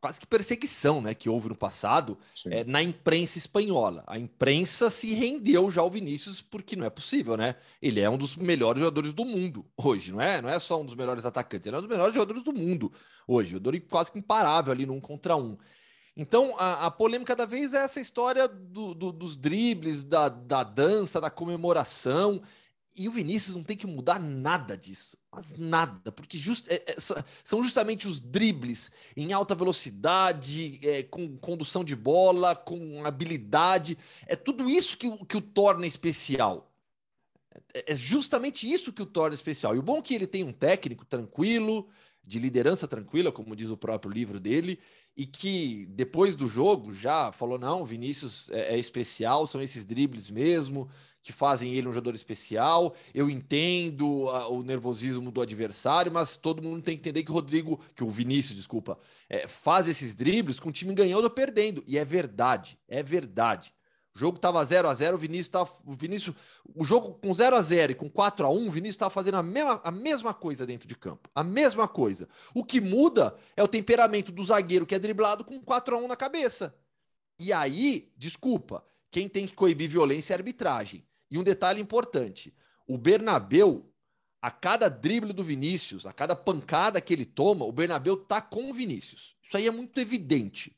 [0.00, 4.02] quase que perseguição né, que houve no passado é, na imprensa espanhola.
[4.06, 7.54] A imprensa se rendeu já ao Vinícius porque não é possível, né?
[7.82, 10.40] Ele é um dos melhores jogadores do mundo hoje, não é?
[10.40, 12.90] Não é só um dos melhores atacantes, ele é um dos melhores jogadores do mundo
[13.26, 13.50] hoje.
[13.50, 15.58] Jogador quase que imparável ali num contra um.
[16.16, 20.62] Então, a, a polêmica da vez é essa história do, do, dos dribles, da, da
[20.62, 22.42] dança, da comemoração.
[22.96, 25.16] E o Vinícius não tem que mudar nada disso.
[25.32, 26.96] Mas nada, porque just, é, é,
[27.44, 33.96] são justamente os dribles em alta velocidade, é, com condução de bola, com habilidade.
[34.26, 36.72] É tudo isso que, que o torna especial.
[37.72, 39.74] É, é justamente isso que o torna especial.
[39.74, 41.88] E o bom é que ele tem um técnico tranquilo,
[42.24, 44.78] de liderança tranquila, como diz o próprio livro dele,
[45.16, 50.30] e que depois do jogo já falou: não, Vinícius é, é especial, são esses dribles
[50.30, 50.88] mesmo
[51.22, 52.94] que fazem ele um jogador especial.
[53.14, 57.34] Eu entendo a, o nervosismo do adversário, mas todo mundo tem que entender que o
[57.34, 61.84] Rodrigo, que o Vinícius, desculpa, é, faz esses dribles com o time ganhando ou perdendo.
[61.86, 63.72] E é verdade, é verdade.
[64.14, 65.70] O jogo estava 0 a 0 o Vinícius estava.
[65.84, 66.34] O Vinícius.
[66.74, 69.36] O jogo com 0 a 0 e com 4 a 1 o Vinícius estava fazendo
[69.36, 71.28] a mesma, a mesma coisa dentro de campo.
[71.34, 72.28] A mesma coisa.
[72.54, 76.08] O que muda é o temperamento do zagueiro que é driblado com 4 a 1
[76.08, 76.74] na cabeça.
[77.38, 81.04] E aí, desculpa, quem tem que coibir violência é a arbitragem.
[81.30, 82.52] E um detalhe importante:
[82.86, 83.90] o Bernabeu,
[84.42, 88.70] a cada drible do Vinícius, a cada pancada que ele toma, o Bernabeu tá com
[88.70, 89.36] o Vinícius.
[89.42, 90.76] Isso aí é muito evidente.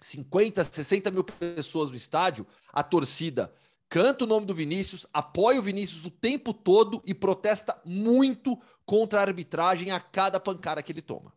[0.00, 3.52] 50, 60 mil pessoas no estádio, a torcida
[3.88, 9.18] canta o nome do Vinícius, apoia o Vinícius o tempo todo e protesta muito contra
[9.18, 11.32] a arbitragem a cada pancada que ele toma.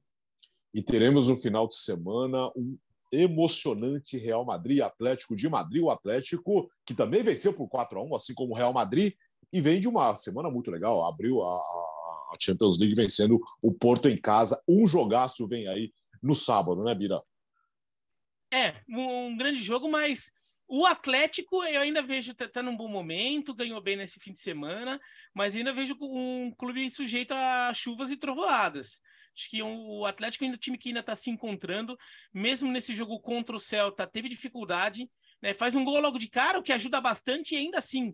[0.73, 2.77] E teremos no final de semana um
[3.11, 8.15] emocionante Real Madrid Atlético de Madrid, o Atlético que também venceu por 4 a 1
[8.15, 9.13] assim como o Real Madrid,
[9.51, 14.09] e vem de uma semana muito legal, abriu a, a Champions League vencendo o Porto
[14.09, 17.21] em casa, um jogaço vem aí no sábado, né, Bira?
[18.53, 20.31] É, um grande jogo, mas
[20.67, 24.39] o Atlético, eu ainda vejo, tá, tá num bom momento, ganhou bem nesse fim de
[24.39, 25.01] semana,
[25.33, 29.01] mas ainda vejo um clube sujeito a chuvas e trovoadas.
[29.35, 31.97] Acho que o Atlético ainda é um time que ainda está se encontrando,
[32.31, 35.09] mesmo nesse jogo contra o Celta, teve dificuldade,
[35.41, 35.55] né?
[35.55, 38.13] faz um gol logo de cara, o que ajuda bastante, e ainda assim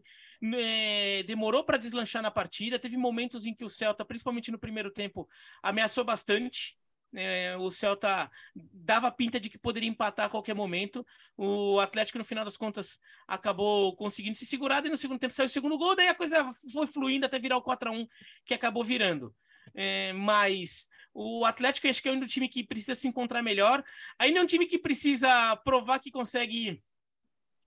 [0.56, 2.80] é, demorou para deslanchar na partida.
[2.80, 5.28] Teve momentos em que o Celta, principalmente no primeiro tempo,
[5.62, 6.79] ameaçou bastante.
[7.14, 11.06] É, o Celta dava pinta de que poderia empatar a qualquer momento.
[11.36, 14.86] O Atlético, no final das contas, acabou conseguindo se segurar.
[14.86, 15.96] E no segundo tempo saiu o segundo gol.
[15.96, 18.08] Daí a coisa foi fluindo até virar o 4 a 1
[18.46, 19.34] que acabou virando.
[19.74, 23.84] É, mas o Atlético acho que é um time que precisa se encontrar melhor.
[24.18, 26.82] Ainda é um time que precisa provar que consegue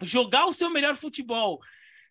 [0.00, 1.61] jogar o seu melhor futebol,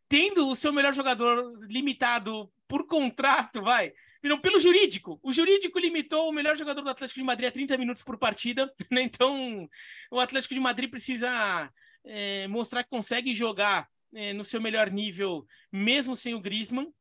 [0.08, 3.94] tendo o seu melhor jogador limitado por contrato, vai
[4.30, 5.20] não, pelo jurídico.
[5.24, 8.72] O jurídico limitou o melhor jogador do Atlético de Madrid a 30 minutos por partida,
[8.92, 9.02] né?
[9.02, 9.68] Então,
[10.12, 11.72] o Atlético de Madrid precisa
[12.06, 16.92] é, mostrar que consegue jogar é, no seu melhor nível, mesmo sem o Griezmann.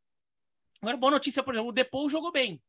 [0.81, 2.61] Agora, boa notícia, por exemplo, o Depou jogou bem.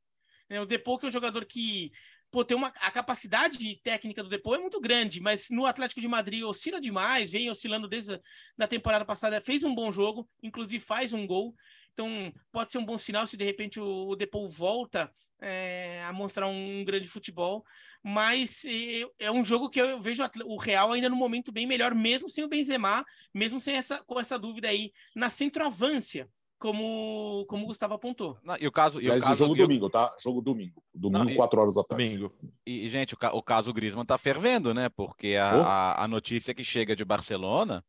[0.50, 1.92] É, o Depou que é um jogador que
[2.30, 6.08] pô, tem uma, a capacidade técnica do Depou é muito grande, mas no Atlético de
[6.08, 8.20] Madrid oscila demais, vem oscilando desde
[8.58, 11.54] a temporada passada, fez um bom jogo, inclusive faz um gol.
[11.94, 16.14] Então, pode ser um bom sinal se de repente o, o Depou volta é, a
[16.14, 17.66] mostrar um, grande futebol.
[18.04, 21.94] Mas é, é um jogo que eu vejo o Real ainda no momento bem melhor,
[21.94, 26.30] mesmo sem o Benzema, mesmo sem essa, com essa dúvida aí na centroavância
[26.62, 28.38] como, como o Gustavo apontou.
[28.44, 29.02] Não, e o caso.
[29.02, 30.16] E o caso, jogo domingo, tá?
[30.22, 30.82] Jogo domingo.
[30.94, 32.06] Domingo, Não, 4 horas da tarde.
[32.06, 32.34] Domingo.
[32.66, 34.88] E, gente, o, o caso Griezmann tá fervendo, né?
[34.88, 35.62] Porque a, oh.
[35.64, 37.84] a, a, notícia que chega de Barcelona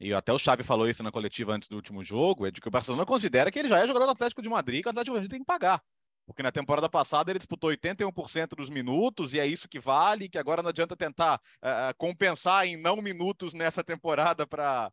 [0.00, 2.68] e até o Xavi falou isso na coletiva antes do último jogo, é de que
[2.68, 5.14] o Barcelona considera que ele já é jogador do Atlético de Madrid, que o Atlético
[5.14, 5.82] de Madrid tem que pagar.
[6.26, 10.38] Porque na temporada passada ele disputou 81% dos minutos e é isso que vale, que
[10.38, 14.92] agora não adianta tentar uh, compensar em não minutos nessa temporada para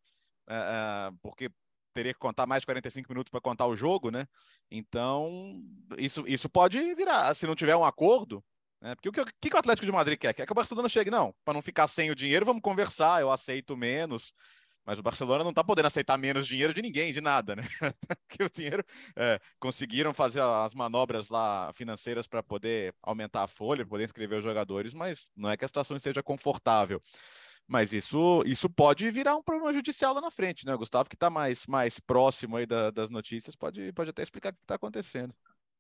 [0.50, 1.52] uh, uh, porque
[1.94, 4.28] teria que contar mais 45 minutos para contar o jogo, né?
[4.72, 5.62] Então,
[5.98, 8.44] isso, isso pode virar, se não tiver um acordo,
[8.82, 8.96] né?
[8.96, 10.34] Porque o que, que, o Atlético de Madrid quer?
[10.34, 13.32] Quer que o Barcelona chegue, não, para não ficar sem o dinheiro, vamos conversar, eu
[13.32, 14.34] aceito menos.
[14.86, 17.64] Mas o Barcelona não está podendo aceitar menos dinheiro de ninguém, de nada, né?
[18.28, 23.86] Porque o dinheiro é, conseguiram fazer as manobras lá financeiras para poder aumentar a folha,
[23.86, 27.02] poder inscrever os jogadores, mas não é que a situação esteja confortável.
[27.68, 30.76] Mas isso, isso pode virar um problema judicial lá na frente, né?
[30.76, 34.50] O Gustavo, que está mais, mais próximo aí da, das notícias, pode, pode até explicar
[34.50, 35.34] o que está acontecendo.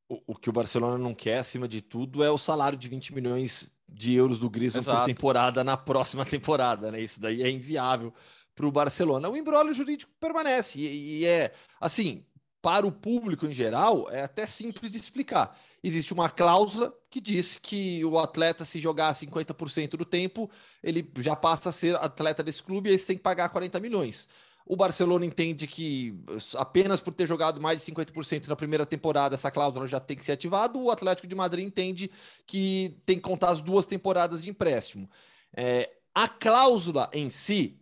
[0.10, 3.14] O, o, que o Barcelona não quer, acima de tudo, é o salário de 20
[3.14, 5.00] milhões de euros do Griezmann Exato.
[5.00, 7.00] por temporada na próxima temporada, né?
[7.00, 8.12] Isso daí é inviável
[8.56, 9.30] para o Barcelona.
[9.30, 12.26] O embrólio jurídico permanece e, e, é assim
[12.62, 15.56] para o público em geral é até simples de explicar.
[15.84, 20.50] Existe uma cláusula que diz que o atleta se jogar 50% do tempo
[20.82, 23.80] ele já passa a ser atleta desse clube e aí você tem que pagar 40
[23.80, 24.28] milhões.
[24.66, 26.20] O Barcelona entende que
[26.58, 30.26] apenas por ter jogado mais de 50% na primeira temporada, essa cláusula já tem que
[30.26, 30.76] ser ativada.
[30.76, 32.10] O Atlético de Madrid entende
[32.48, 35.08] que tem que contar as duas temporadas de empréstimo.
[35.56, 37.80] É, a cláusula em si,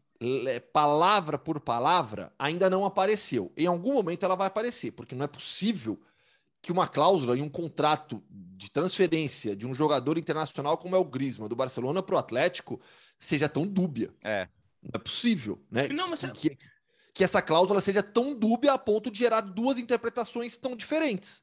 [0.72, 3.52] palavra por palavra, ainda não apareceu.
[3.56, 6.00] Em algum momento ela vai aparecer, porque não é possível
[6.62, 11.04] que uma cláusula em um contrato de transferência de um jogador internacional como é o
[11.04, 12.80] Griezmann do Barcelona para o Atlético
[13.20, 14.14] seja tão dúbia.
[14.24, 14.48] É.
[14.82, 15.88] Não é possível, né?
[15.90, 16.22] Não, mas...
[16.22, 16.58] que, que,
[17.14, 21.43] que essa cláusula seja tão dúbia a ponto de gerar duas interpretações tão diferentes.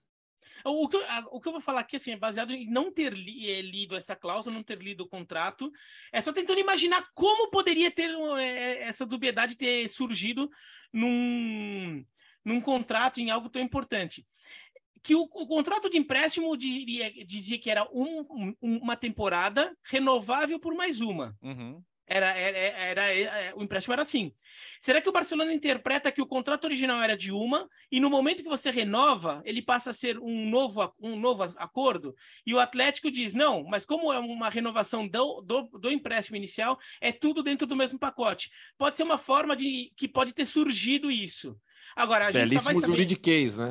[0.65, 3.13] O que, eu, o que eu vou falar aqui assim, é baseado em não ter
[3.13, 5.71] li, é, lido essa cláusula, não ter lido o contrato.
[6.13, 10.51] É só tentando imaginar como poderia ter é, essa dubiedade ter surgido
[10.93, 12.05] num,
[12.45, 14.27] num contrato, em algo tão importante.
[15.03, 18.21] Que o, o contrato de empréstimo diria, dizia que era um,
[18.63, 21.37] um, uma temporada renovável por mais uma.
[21.41, 21.83] Uhum.
[22.13, 24.33] Era, era, era, era, o empréstimo era assim.
[24.81, 28.43] Será que o Barcelona interpreta que o contrato original era de uma e no momento
[28.43, 32.13] que você renova, ele passa a ser um novo, um novo acordo?
[32.45, 36.81] E o Atlético diz: não, mas como é uma renovação do, do, do empréstimo inicial,
[37.01, 38.51] é tudo dentro do mesmo pacote.
[38.77, 41.57] Pode ser uma forma de que pode ter surgido isso.
[41.95, 42.93] Agora, a gente Belíssimo só vai saber...
[42.93, 43.69] juridiquês, né?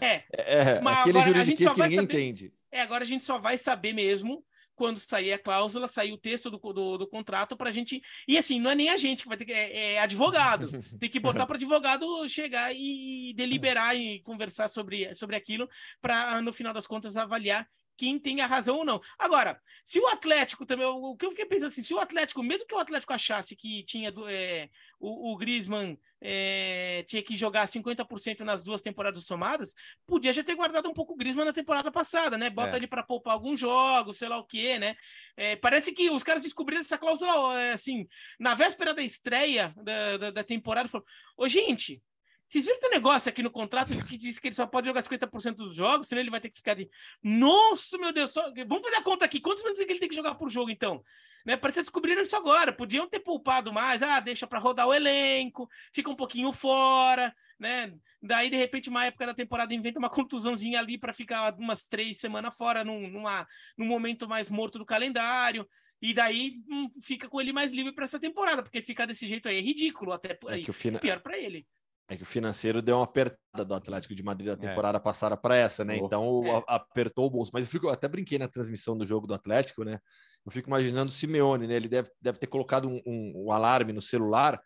[0.00, 2.14] É, é, é, é aquele juridiquês que ninguém saber...
[2.14, 2.52] entende.
[2.72, 4.42] É, agora a gente só vai saber mesmo
[4.78, 8.00] quando sair a cláusula, sair o texto do, do, do contrato para a gente.
[8.26, 9.52] E assim, não é nem a gente que vai ter que.
[9.52, 10.70] É, é advogado.
[11.00, 15.68] tem que botar para advogado chegar e deliberar e conversar sobre, sobre aquilo,
[16.00, 19.00] para, no final das contas, avaliar quem tem a razão ou não.
[19.18, 22.66] Agora, se o Atlético também, o que eu fiquei pensando assim, se o Atlético, mesmo
[22.66, 28.40] que o Atlético achasse que tinha é, o, o Griezmann é, tinha que jogar 50%
[28.40, 29.74] nas duas temporadas somadas,
[30.06, 32.48] podia já ter guardado um pouco o Griezmann na temporada passada, né?
[32.48, 32.76] Bota é.
[32.76, 34.96] ele para poupar alguns jogos, sei lá o quê, né?
[35.36, 38.06] É, parece que os caras descobriram essa cláusula, é, assim,
[38.38, 41.06] na véspera da estreia da, da, da temporada, falou,
[41.36, 42.00] ô gente,
[42.48, 45.54] vocês viram o negócio aqui no contrato que diz que ele só pode jogar 50%
[45.54, 46.88] dos jogos, senão ele vai ter que ficar de.
[47.22, 48.42] Nossa, meu Deus, só...
[48.66, 49.38] vamos fazer a conta aqui.
[49.38, 51.04] Quantos minutos ele tem que jogar por jogo, então?
[51.44, 51.56] Né?
[51.58, 52.72] Parece que descobriram isso agora.
[52.72, 54.02] Podiam ter poupado mais.
[54.02, 57.92] Ah, deixa para rodar o elenco, fica um pouquinho fora, né?
[58.22, 62.18] Daí, de repente, uma época da temporada inventa uma contusãozinha ali para ficar umas três
[62.18, 65.68] semanas fora, num, numa, num momento mais morto do calendário.
[66.00, 69.48] E daí hum, fica com ele mais livre para essa temporada, porque ficar desse jeito
[69.48, 70.98] aí é ridículo, até é aí, que fina...
[70.98, 71.66] pior para ele.
[72.10, 74.68] É que o financeiro deu uma apertada do Atlético de Madrid da é.
[74.68, 75.00] temporada é.
[75.00, 75.98] passada para essa, né?
[75.98, 76.62] Então é.
[76.66, 77.50] apertou o bolso.
[77.52, 80.00] Mas eu fico, eu até brinquei na transmissão do jogo do Atlético, né?
[80.44, 81.74] Eu fico imaginando o Simeone, né?
[81.74, 84.58] Ele deve, deve ter colocado um, um, um alarme no celular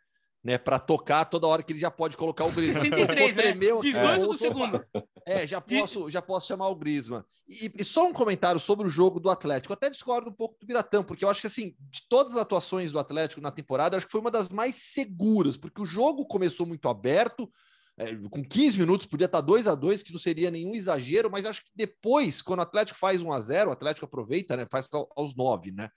[0.44, 2.90] né, para tocar toda hora que ele já pode colocar o Griezmann.
[2.90, 3.42] 63, né?
[3.42, 4.84] tremeu, 18 do segundo.
[5.24, 7.22] É, já posso, já posso chamar o Griezmann.
[7.48, 9.72] E, e, só um comentário sobre o jogo do Atlético.
[9.72, 12.42] Eu até discordo um pouco do Biratã, porque eu acho que assim, de todas as
[12.42, 16.26] atuações do Atlético na temporada, acho que foi uma das mais seguras, porque o jogo
[16.26, 17.48] começou muito aberto,
[17.96, 21.44] é, com 15 minutos podia estar 2 a 2 que não seria nenhum exagero, mas
[21.44, 24.88] acho que depois, quando o Atlético faz 1 a 0 o Atlético aproveita, né, faz
[25.14, 25.90] aos 9, né?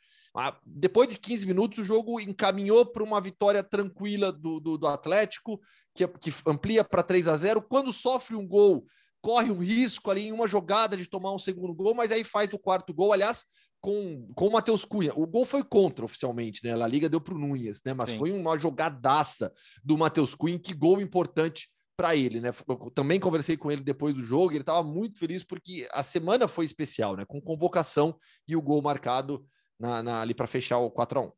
[0.66, 5.60] Depois de 15 minutos, o jogo encaminhou para uma vitória tranquila do, do, do Atlético,
[5.94, 8.86] que, que amplia para 3 a 0 Quando sofre um gol,
[9.22, 12.52] corre um risco ali em uma jogada de tomar um segundo gol, mas aí faz
[12.54, 13.46] o quarto gol, aliás,
[13.82, 15.14] com, com o Matheus Cunha.
[15.16, 16.74] O gol foi contra oficialmente, né?
[16.74, 17.94] A Liga deu para o Nunes, né?
[17.94, 18.18] Mas Sim.
[18.18, 22.52] foi uma jogadaça do Matheus Cunha, que gol importante para ele, né?
[22.68, 26.48] Eu também conversei com ele depois do jogo, ele estava muito feliz porque a semana
[26.48, 27.26] foi especial, né?
[27.26, 28.18] Com convocação
[28.48, 29.46] e o gol marcado
[29.80, 31.32] na, na ali para fechar o 4 a 1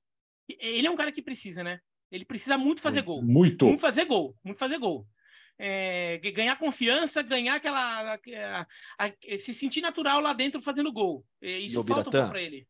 [0.59, 1.79] Ele é um cara que precisa, né?
[2.11, 3.23] Ele precisa muito fazer muito, gol.
[3.23, 3.65] Muito.
[3.65, 4.35] Muito fazer gol.
[4.43, 5.07] Muito fazer gol.
[5.59, 8.13] É, ganhar confiança, ganhar aquela.
[8.13, 8.61] A,
[8.99, 11.25] a, a, se sentir natural lá dentro fazendo gol.
[11.41, 12.67] Isso falta um pouco para ele.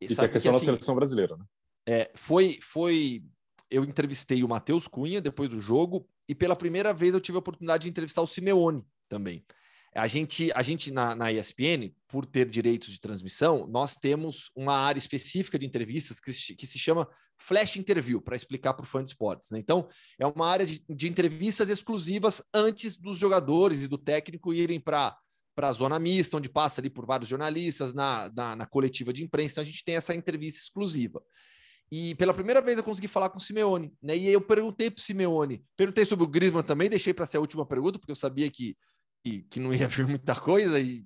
[0.00, 1.44] E, e a questão da assim, seleção brasileira, né?
[1.88, 3.24] É, foi, foi.
[3.70, 7.40] Eu entrevistei o Matheus Cunha depois do jogo, e pela primeira vez eu tive a
[7.40, 9.44] oportunidade de entrevistar o Simeone também.
[9.96, 14.74] A gente, a gente na, na ESPN, por ter direitos de transmissão, nós temos uma
[14.76, 19.02] área específica de entrevistas que, que se chama Flash Interview, para explicar para o fã
[19.02, 19.50] de esportes.
[19.50, 19.58] Né?
[19.58, 24.80] Então, é uma área de, de entrevistas exclusivas antes dos jogadores e do técnico irem
[24.80, 25.16] para
[25.54, 29.24] para a zona mista, onde passa ali por vários jornalistas, na, na, na, coletiva de
[29.24, 29.54] imprensa.
[29.54, 31.22] Então, a gente tem essa entrevista exclusiva.
[31.90, 34.14] E pela primeira vez eu consegui falar com o Simeone, né?
[34.14, 37.40] E eu perguntei para o Simeone, perguntei sobre o Griezmann também, deixei para ser a
[37.40, 38.76] última pergunta, porque eu sabia que
[39.26, 41.04] que, que não ia vir muita coisa e,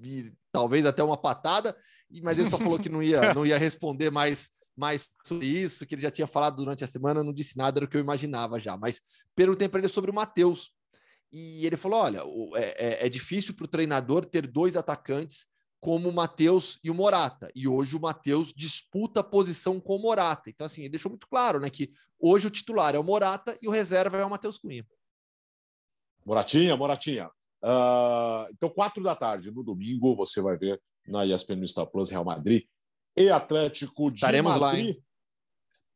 [0.00, 1.76] e, talvez até uma patada,
[2.22, 5.94] mas ele só falou que não ia, não ia responder mais, mais sobre isso, que
[5.94, 8.76] ele já tinha falado durante a semana, não disse nada do que eu imaginava já.
[8.76, 9.02] Mas
[9.34, 10.70] perguntei para ele sobre o Matheus.
[11.32, 12.22] E ele falou: olha,
[12.54, 15.48] é, é, é difícil para o treinador ter dois atacantes
[15.80, 17.50] como o Matheus e o Morata.
[17.54, 20.48] E hoje o Matheus disputa a posição com o Morata.
[20.48, 23.68] Então, assim, ele deixou muito claro né, que hoje o titular é o Morata e
[23.68, 24.86] o reserva é o Matheus Cunha.
[26.24, 27.30] Moratinha, Moratinha.
[27.62, 32.10] Uh, então, quatro da tarde, no domingo, você vai ver na ESPN no Star Plus
[32.10, 32.64] Real Madrid
[33.16, 34.84] e Atlético Estaremos de Madrid.
[34.84, 35.02] Lá, hein?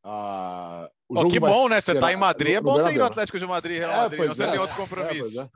[0.02, 1.78] Uh, oh, que bom, né?
[1.78, 4.26] Você está em Madrid, é bom você ir no Atlético de Madrid, Real é, Madrid,
[4.28, 4.50] você é.
[4.50, 5.40] tem outro compromisso.
[5.42, 5.50] É,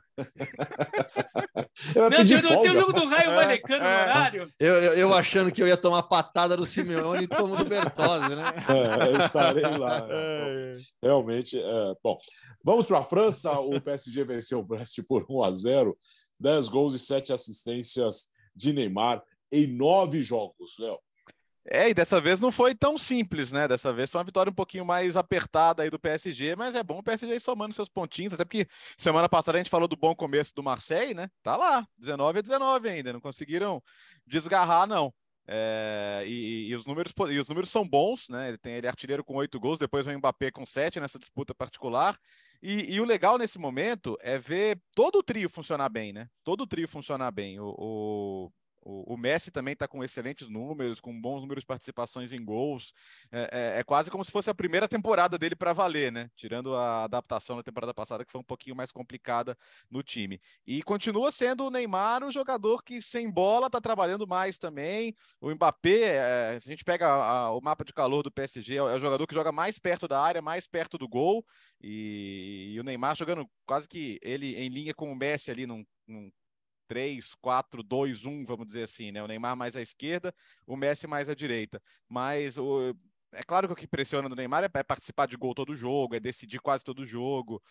[1.95, 4.53] Meu Deus, não tem o jogo do Raio é, Valecano no horário?
[4.61, 8.37] Eu, eu, eu, achando que eu ia tomar patada do Simeone e tomo do Bertozzi,
[8.37, 8.53] né?
[8.69, 10.07] É, eu estarei lá.
[11.03, 11.59] Realmente,
[12.03, 12.19] bom.
[12.65, 13.53] Vamos para a França.
[13.61, 15.99] O PSG venceu o Brest por 1 a 0,
[16.41, 19.23] 10 gols e 7 assistências de Neymar
[19.53, 20.99] em nove jogos, Léo.
[21.67, 23.67] É, e dessa vez não foi tão simples, né?
[23.67, 26.99] Dessa vez foi uma vitória um pouquinho mais apertada aí do PSG, mas é bom
[26.99, 28.67] o PSG somando seus pontinhos, até porque
[28.99, 31.29] semana passada a gente falou do bom começo do Marseille, né?
[31.43, 33.83] Tá lá, 19 a 19 ainda, não conseguiram
[34.27, 35.13] desgarrar, não.
[35.47, 38.49] É, e, e, os números, e os números são bons, né?
[38.49, 41.55] Ele tem ele é artilheiro com oito gols, depois o Mbappé com sete nessa disputa
[41.55, 42.19] particular.
[42.67, 46.31] E, e, o legal nesse momento é ver todo o trio funcionar bem, né?
[46.43, 47.61] Todo o trio funcionar bem.
[47.61, 48.51] O, o,
[48.85, 52.93] O, Messi também está com excelentes números, com bons números de participações em gols.
[53.33, 56.31] É, é, é quase como se fosse a primeira temporada dele para valer, né?
[56.37, 59.57] Tirando a adaptação da temporada passada, que foi um pouquinho mais complicada
[59.91, 60.39] no time.
[60.67, 65.17] E continua sendo o Neymar o jogador que, sem bola, está trabalhando mais também.
[65.41, 68.77] O Mbappé, é, se a gente pega a, o mapa de calor do PSG, é,
[68.77, 71.45] é o jogador que joga mais perto da área, mais perto do gol.
[71.81, 75.85] E, e o Neymar jogando quase que ele em linha com o Messi ali num,
[76.07, 76.31] num
[76.87, 79.23] 3, 4, 2, 1, vamos dizer assim, né?
[79.23, 80.35] O Neymar mais à esquerda,
[80.67, 81.83] o Messi mais à direita.
[82.09, 82.95] Mas o,
[83.33, 86.15] é claro que o que pressiona no Neymar é, é participar de gol todo jogo,
[86.15, 87.63] é decidir quase todo jogo.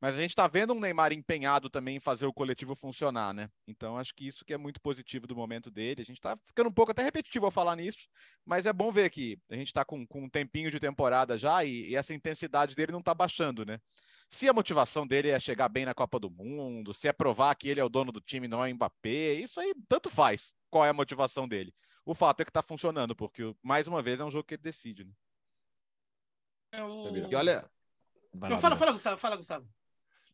[0.00, 3.50] Mas a gente está vendo um Neymar empenhado também em fazer o coletivo funcionar, né?
[3.68, 6.00] Então acho que isso que é muito positivo do momento dele.
[6.00, 8.08] A gente está ficando um pouco até repetitivo ao falar nisso,
[8.44, 11.62] mas é bom ver que a gente está com, com, um tempinho de temporada já
[11.64, 13.78] e, e essa intensidade dele não está baixando, né?
[14.30, 17.68] Se a motivação dele é chegar bem na Copa do Mundo, se é provar que
[17.68, 20.54] ele é o dono do time, não é o Mbappé, isso aí tanto faz.
[20.70, 21.74] Qual é a motivação dele?
[22.06, 24.62] O fato é que está funcionando, porque mais uma vez é um jogo que ele
[24.62, 25.04] decide.
[25.04, 25.12] Né?
[26.72, 27.28] É o...
[27.28, 27.68] E olha.
[28.32, 29.68] Não, fala, fala, Gustavo, fala, Gustavo.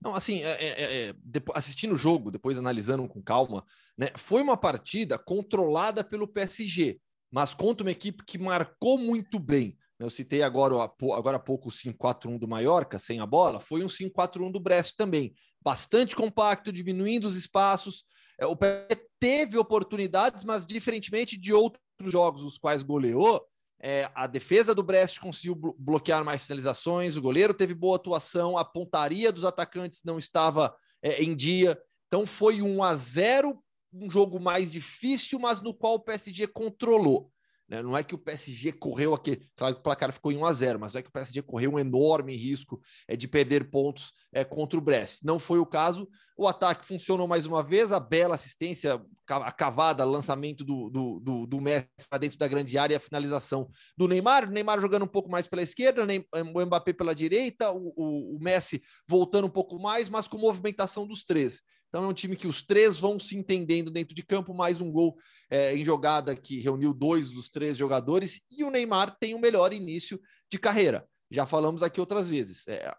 [0.06, 1.14] Não, assim, é, é, é,
[1.52, 3.66] assistindo o jogo, depois analisando com calma,
[3.98, 9.76] né, foi uma partida controlada pelo PSG, mas contra uma equipe que marcou muito bem.
[9.98, 10.76] Eu citei agora,
[11.12, 14.94] agora há pouco o 5-4-1 do Mallorca, sem a bola, foi um 5-4-1 do Brest
[14.96, 15.34] também.
[15.60, 18.04] Bastante compacto, diminuindo os espaços.
[18.38, 18.86] É, o Pé
[19.18, 23.44] teve oportunidades, mas diferentemente de outros jogos os quais goleou,
[23.80, 28.64] é, a defesa do Brest conseguiu bloquear mais finalizações, o goleiro teve boa atuação, a
[28.64, 31.80] pontaria dos atacantes não estava é, em dia.
[32.06, 33.62] Então foi 1 a 0
[33.92, 37.32] um jogo mais difícil, mas no qual o PSG controlou.
[37.68, 37.82] Né?
[37.82, 40.52] Não é que o PSG correu aqui, claro que o placar ficou em 1 a
[40.52, 44.12] 0 mas não é que o PSG correu um enorme risco é, de perder pontos
[44.32, 45.22] é, contra o Brest.
[45.24, 46.08] Não foi o caso.
[46.38, 51.46] O ataque funcionou mais uma vez, a bela assistência, a cavada, lançamento do, do, do,
[51.46, 51.86] do Messi
[52.20, 54.46] dentro da grande área e a finalização do Neymar.
[54.46, 58.38] O Neymar jogando um pouco mais pela esquerda, o Mbappé pela direita, o, o, o
[58.38, 61.62] Messi voltando um pouco mais, mas com movimentação dos três.
[61.96, 64.92] Então é um time que os três vão se entendendo dentro de campo, mais um
[64.92, 65.16] gol
[65.48, 69.72] é, em jogada que reuniu dois dos três jogadores, e o Neymar tem o melhor
[69.72, 70.20] início
[70.50, 71.08] de carreira.
[71.30, 72.68] Já falamos aqui outras vezes.
[72.68, 72.94] É,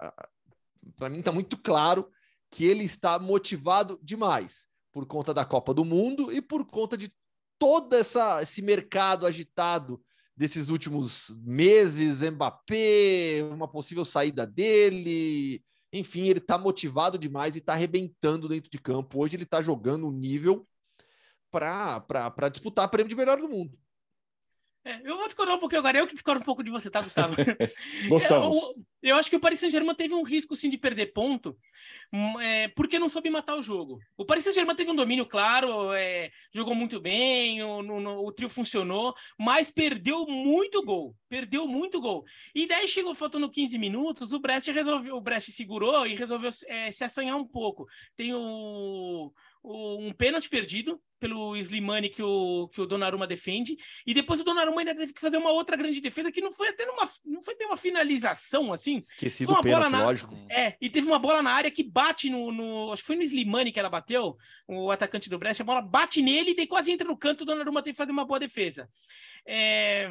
[0.95, 2.09] Para mim está muito claro
[2.49, 7.13] que ele está motivado demais por conta da Copa do Mundo e por conta de
[7.59, 10.01] todo essa, esse mercado agitado
[10.35, 17.73] desses últimos meses, Mbappé, uma possível saída dele, enfim, ele está motivado demais e está
[17.73, 19.19] arrebentando dentro de campo.
[19.21, 20.67] Hoje ele está jogando um nível
[21.49, 23.77] para disputar prêmio de melhor do mundo.
[24.87, 27.01] É, eu vou discordar um pouquinho agora, eu que discordo um pouco de você, tá,
[27.01, 27.35] Gustavo?
[28.07, 28.57] Gostamos.
[29.03, 31.57] Eu, eu, acho que o Paris Saint-Germain teve um risco, sim, de perder ponto,
[32.13, 33.99] hum, é, porque não soube matar o jogo.
[34.15, 38.47] O Paris Saint-Germain teve um domínio claro, é, jogou muito bem, o, no, o, trio
[38.47, 42.23] funcionou, mas perdeu muito gol, perdeu muito gol.
[42.55, 46.93] E daí chegou, faltando 15 minutos, o Brest resolveu, o Brest segurou e resolveu é,
[46.93, 47.85] se assanhar um pouco.
[48.15, 49.33] Tem o
[49.67, 54.81] um pênalti perdido pelo Slimani que o, que o Donnarumma defende, e depois o Donnarumma
[54.81, 57.55] ainda teve que fazer uma outra grande defesa que não foi até numa, não foi
[57.55, 58.97] bem uma finalização, assim.
[58.97, 60.33] Esqueci do pênalti, na, lógico.
[60.49, 63.23] É, e teve uma bola na área que bate no, no, acho que foi no
[63.23, 64.37] Slimani que ela bateu,
[64.67, 67.45] o atacante do Brest, a bola bate nele e daí quase entra no canto, o
[67.45, 68.89] Donnarumma tem que fazer uma boa defesa.
[69.45, 70.09] É...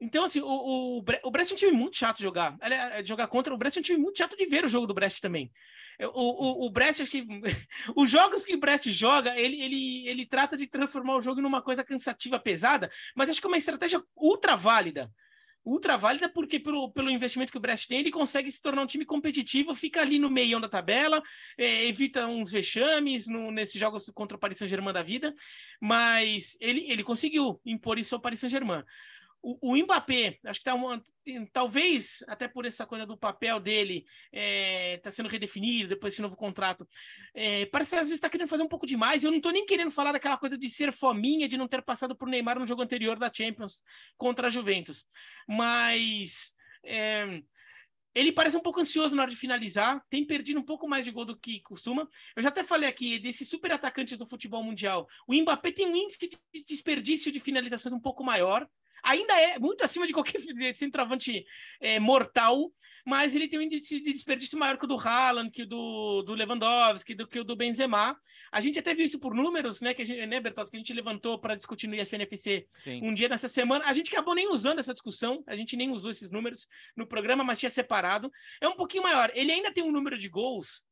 [0.00, 2.56] Então, assim, o, o, o Brest é um time muito chato de jogar.
[2.60, 4.94] É, jogar contra o Brest é um time muito chato de ver o jogo do
[4.94, 5.50] Brest também.
[5.98, 7.26] O, o, o Brest, acho que.
[7.96, 11.62] Os jogos que o Brest joga, ele, ele, ele trata de transformar o jogo numa
[11.62, 15.10] coisa cansativa, pesada, mas acho que é uma estratégia ultra válida.
[15.64, 18.86] Ultra válida porque, pelo, pelo investimento que o Brest tem, ele consegue se tornar um
[18.86, 21.20] time competitivo, fica ali no meião da tabela,
[21.58, 25.34] é, evita uns vexames no, nesses jogos contra o Paris Saint-Germain da vida,
[25.80, 28.84] mas ele, ele conseguiu impor isso ao Paris Saint-Germain.
[29.42, 31.00] O, o Mbappé, acho que tá uma,
[31.52, 36.22] talvez até por essa coisa do papel dele está é, tá sendo redefinido depois desse
[36.22, 36.88] novo contrato.
[37.34, 39.22] É, parece que às vezes está querendo fazer um pouco demais.
[39.22, 42.16] Eu não estou nem querendo falar daquela coisa de ser fominha, de não ter passado
[42.16, 43.82] por Neymar no jogo anterior da Champions
[44.16, 45.06] contra a Juventus.
[45.48, 46.52] Mas
[46.84, 47.40] é,
[48.16, 51.10] ele parece um pouco ansioso na hora de finalizar, tem perdido um pouco mais de
[51.10, 52.08] gol do que costuma.
[52.34, 55.06] Eu já até falei aqui desse super atacante do futebol mundial.
[55.28, 58.66] O Mbappé tem um índice de desperdício de finalizações um pouco maior
[59.02, 60.40] ainda é muito acima de qualquer
[60.76, 61.44] centroavante
[61.80, 62.72] é, mortal,
[63.04, 66.22] mas ele tem um índice de desperdício maior que o do Haaland, que o do,
[66.22, 68.18] do Lewandowski, do que o do Benzema.
[68.50, 70.78] A gente até viu isso por números, né, que a gente, né, Bertos, que a
[70.80, 73.00] gente levantou para discutir no ESPNFC Sim.
[73.04, 73.84] um dia nessa semana.
[73.84, 76.66] A gente acabou nem usando essa discussão, a gente nem usou esses números
[76.96, 78.30] no programa, mas tinha separado.
[78.60, 79.30] É um pouquinho maior.
[79.34, 80.82] Ele ainda tem um número de gols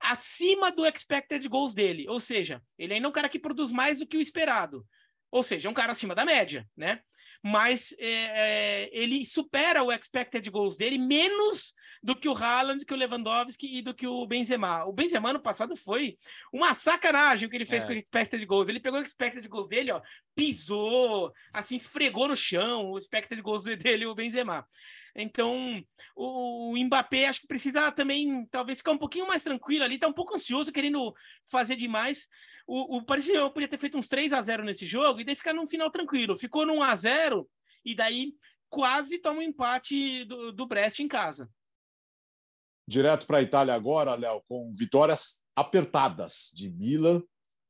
[0.00, 3.98] acima do expected goals dele, ou seja, ele ainda é um cara que produz mais
[3.98, 4.84] do que o esperado
[5.30, 7.02] Ou seja, é um cara acima da média, né?
[7.42, 12.94] Mas é, é, ele supera o expected goals dele menos do que o Haaland, que
[12.94, 14.84] o Lewandowski e do que o Benzema.
[14.84, 16.16] O Benzema no passado foi
[16.52, 17.86] uma sacanagem o que ele fez é.
[17.86, 18.68] com o expected goals.
[18.68, 20.00] Ele pegou o expected goals dele, ó,
[20.34, 24.66] pisou, assim, esfregou no chão o expected goals dele, o Benzema.
[25.14, 25.82] Então,
[26.14, 30.08] o, o Mbappé acho que precisa também, talvez, ficar um pouquinho mais tranquilo ali, tá
[30.08, 31.14] um pouco ansioso, querendo
[31.48, 32.28] fazer demais.
[32.66, 35.34] O, o Paris Saint-Germain podia ter feito uns 3 a 0 nesse jogo e daí
[35.34, 36.36] ficar num final tranquilo.
[36.36, 37.50] Ficou num 1 a 0
[37.84, 38.34] e daí
[38.68, 41.50] quase toma um empate do, do Brest em casa.
[42.86, 47.22] Direto para a Itália agora, Léo, com vitórias apertadas de Milan,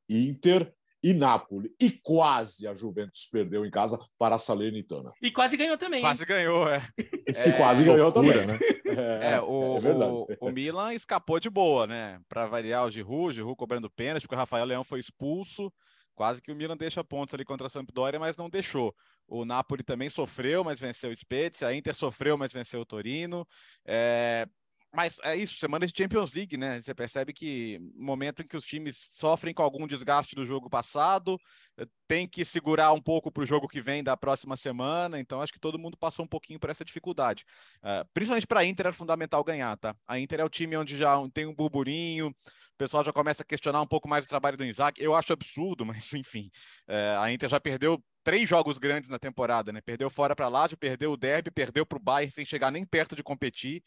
[0.09, 0.73] Inter
[1.03, 1.71] e Nápoles.
[1.79, 5.11] E quase a Juventus perdeu em casa para a Salernitana.
[5.21, 6.01] E quase ganhou também.
[6.01, 6.87] Quase ganhou, é.
[7.33, 8.47] Se é, quase ganhou loucura, também.
[8.47, 8.59] Né?
[8.85, 12.19] É, é, o, é o, o, Milan escapou de boa, né?
[12.27, 15.71] Para variar o Giroud, o Giroud cobrando pênalti, porque o Rafael Leão foi expulso.
[16.13, 18.93] Quase que o Milan deixa pontos ali contra a Sampdoria, mas não deixou.
[19.27, 21.67] O Napoli também sofreu, mas venceu o Spezia.
[21.67, 23.47] A Inter sofreu, mas venceu o Torino.
[23.85, 24.45] É,
[24.93, 26.81] mas é isso, semana de Champions League, né?
[26.81, 31.39] Você percebe que momento em que os times sofrem com algum desgaste do jogo passado,
[31.77, 35.17] eh, tem que segurar um pouco para o jogo que vem da próxima semana.
[35.17, 37.45] Então, acho que todo mundo passou um pouquinho por essa dificuldade.
[37.77, 39.95] Uh, principalmente para a Inter é fundamental ganhar, tá?
[40.05, 43.45] A Inter é o time onde já tem um burburinho, o pessoal já começa a
[43.45, 45.01] questionar um pouco mais o trabalho do Isaac.
[45.01, 46.51] Eu acho absurdo, mas enfim,
[46.89, 49.81] uh, a Inter já perdeu três jogos grandes na temporada, né?
[49.81, 53.15] Perdeu fora para Lazio, perdeu o Derby, perdeu para o Bayern sem chegar nem perto
[53.15, 53.83] de competir.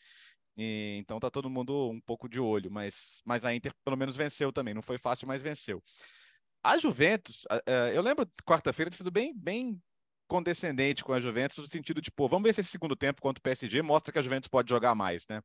[0.56, 4.16] E, então tá todo mundo um pouco de olho, mas, mas a Inter pelo menos
[4.16, 4.74] venceu também.
[4.74, 5.82] Não foi fácil, mas venceu.
[6.62, 7.44] A Juventus,
[7.92, 9.78] eu lembro quarta-feira ter sido bem, bem
[10.26, 13.38] condescendente com a Juventus, no sentido de, pô, vamos ver se esse segundo tempo contra
[13.38, 15.42] o PSG mostra que a Juventus pode jogar mais, né?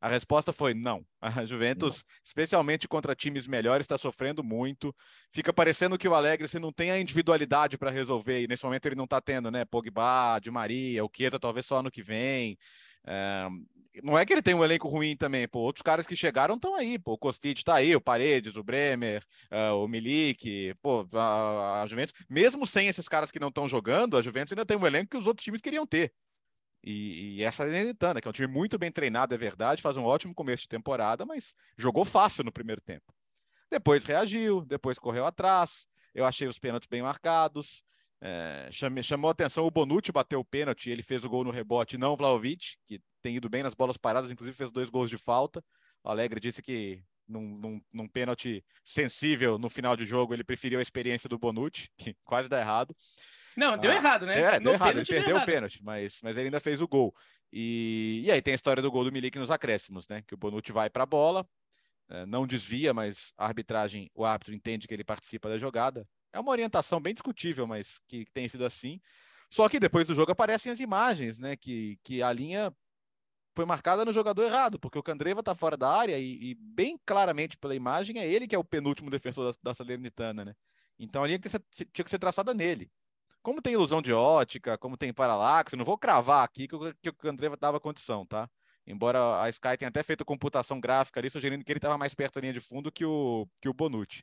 [0.00, 1.04] A resposta foi não.
[1.20, 2.16] A Juventus, não.
[2.24, 4.94] especialmente contra times melhores, está sofrendo muito.
[5.32, 8.86] Fica parecendo que o Alegre você não tem a individualidade para resolver, e nesse momento
[8.86, 9.64] ele não está tendo, né?
[9.64, 12.58] Pogba, Di Maria, o Chiesa talvez só ano que vem.
[13.06, 13.48] É,
[14.02, 15.60] não é que ele tem um elenco ruim também, pô.
[15.60, 17.12] Outros caras que chegaram estão aí, pô.
[17.12, 22.14] O Kostic tá aí, o Paredes, o Bremer, uh, o Milik, pô, a, a, Juventus.
[22.28, 25.16] Mesmo sem esses caras que não estão jogando, a Juventus ainda tem um elenco que
[25.16, 26.12] os outros times queriam ter.
[26.82, 29.82] E, e essa é a Lenitana, que é um time muito bem treinado, é verdade,
[29.82, 33.12] faz um ótimo começo de temporada, mas jogou fácil no primeiro tempo.
[33.70, 35.86] Depois reagiu, depois correu atrás.
[36.14, 37.82] Eu achei os pênaltis bem marcados.
[38.20, 41.98] É, chamou, chamou atenção o Bonucci bateu o pênalti, ele fez o gol no rebote,
[41.98, 45.18] não o Vlaovic, que tem ido bem nas bolas paradas, inclusive fez dois gols de
[45.18, 45.62] falta.
[46.02, 50.78] O Alegre disse que num, num, num pênalti sensível no final de jogo, ele preferiu
[50.78, 52.96] a experiência do Bonucci, que quase dá errado.
[53.56, 54.40] Não, deu ah, errado, né?
[54.40, 57.14] É, deu errado, ele perdeu o pênalti, mas, mas ele ainda fez o gol.
[57.52, 60.22] E, e aí tem a história do gol do Milik nos acréscimos, né?
[60.26, 61.46] Que o Bonucci vai para a bola,
[62.08, 66.06] é, não desvia, mas a arbitragem, o árbitro entende que ele participa da jogada,
[66.36, 69.00] é uma orientação bem discutível, mas que tem sido assim.
[69.50, 71.56] Só que depois do jogo aparecem as imagens, né?
[71.56, 72.74] Que, que a linha
[73.54, 76.98] foi marcada no jogador errado, porque o Candreva está fora da área e, e, bem
[77.06, 80.54] claramente pela imagem é ele que é o penúltimo defensor da, da Salernitana, né?
[80.98, 82.90] Então a linha que, ser, tinha que ser traçada nele.
[83.42, 87.08] Como tem ilusão de ótica, como tem paralaxe, não vou cravar aqui que, o, que
[87.08, 88.50] o Candreva dava condição, tá?
[88.86, 92.34] Embora a Sky tenha até feito computação gráfica ali, sugerindo que ele estava mais perto
[92.34, 94.22] da linha de fundo que o, que o Bonucci.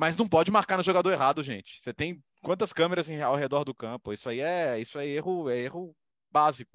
[0.00, 1.78] Mas não pode marcar no jogador errado, gente.
[1.78, 4.14] Você tem quantas câmeras ao redor do campo?
[4.14, 5.94] Isso aí é, isso é erro, é erro
[6.30, 6.74] básico.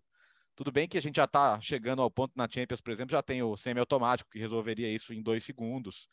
[0.55, 3.23] Tudo bem que a gente já está chegando ao ponto na Champions, por exemplo, já
[3.23, 6.07] tem o semi-automático que resolveria isso em dois segundos.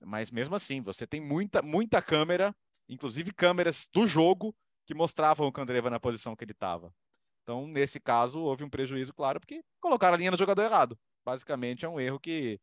[0.00, 2.56] Mas mesmo assim, você tem muita, muita câmera,
[2.88, 6.94] inclusive câmeras do jogo, que mostravam o Candreva na posição que ele estava.
[7.42, 10.98] Então, nesse caso, houve um prejuízo, claro, porque colocaram a linha no jogador errado.
[11.26, 12.58] Basicamente, é um erro que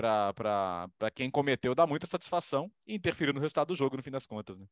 [0.00, 4.26] para quem cometeu dá muita satisfação e interferiu no resultado do jogo, no fim das
[4.26, 4.66] contas, né?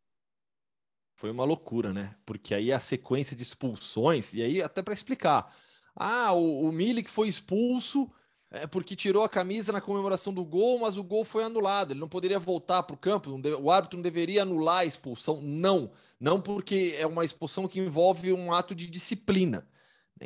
[1.17, 2.17] Foi uma loucura, né?
[2.25, 5.55] Porque aí a sequência de expulsões, e aí até para explicar.
[5.95, 8.09] Ah, o, o Milik foi expulso
[8.51, 11.93] é porque tirou a camisa na comemoração do gol, mas o gol foi anulado.
[11.93, 13.39] Ele não poderia voltar para o campo.
[13.61, 15.43] O árbitro não deveria anular a expulsão.
[15.43, 19.69] Não, não porque é uma expulsão que envolve um ato de disciplina.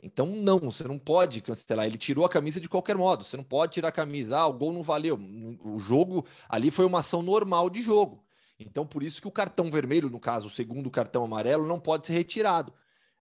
[0.03, 1.87] Então, não, você não pode cancelar.
[1.87, 3.25] Ele tirou a camisa de qualquer modo.
[3.25, 4.39] Você não pode tirar a camisa.
[4.39, 5.19] Ah, o gol não valeu.
[5.65, 8.25] O jogo ali foi uma ação normal de jogo.
[8.59, 12.07] Então, por isso que o cartão vermelho, no caso, o segundo cartão amarelo, não pode
[12.07, 12.73] ser retirado.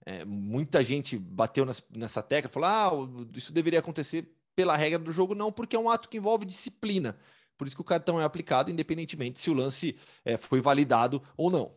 [0.05, 2.91] É, muita gente bateu nessa, tecla, falou: ah,
[3.35, 7.18] isso deveria acontecer pela regra do jogo, não, porque é um ato que envolve disciplina.
[7.57, 11.51] Por isso que o cartão é aplicado, independentemente se o lance é, foi validado ou
[11.51, 11.75] não.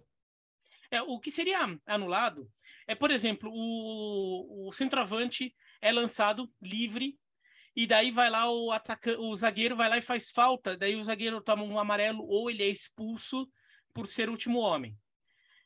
[0.90, 2.50] É, o que seria anulado
[2.88, 7.18] é, por exemplo, o, o centroavante é lançado livre
[7.76, 8.70] e daí vai lá o
[9.20, 12.64] o zagueiro vai lá e faz falta, daí o zagueiro toma um amarelo ou ele
[12.64, 13.50] é expulso
[13.94, 14.98] por ser o último homem.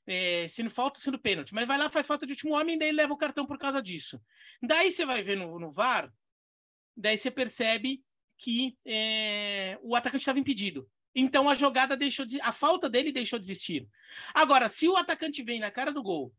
[0.07, 3.13] é, sendo falta, sendo pênalti, mas vai lá, faz falta de último homem, daí leva
[3.13, 4.21] o cartão por causa disso.
[4.63, 6.09] Daí você vai ver no, no VAR,
[6.95, 8.01] daí você percebe
[8.37, 10.89] que é, o atacante estava impedido.
[11.13, 13.87] Então a jogada deixou de, a falta dele deixou de existir.
[14.33, 16.33] Agora, se o atacante vem na cara do gol,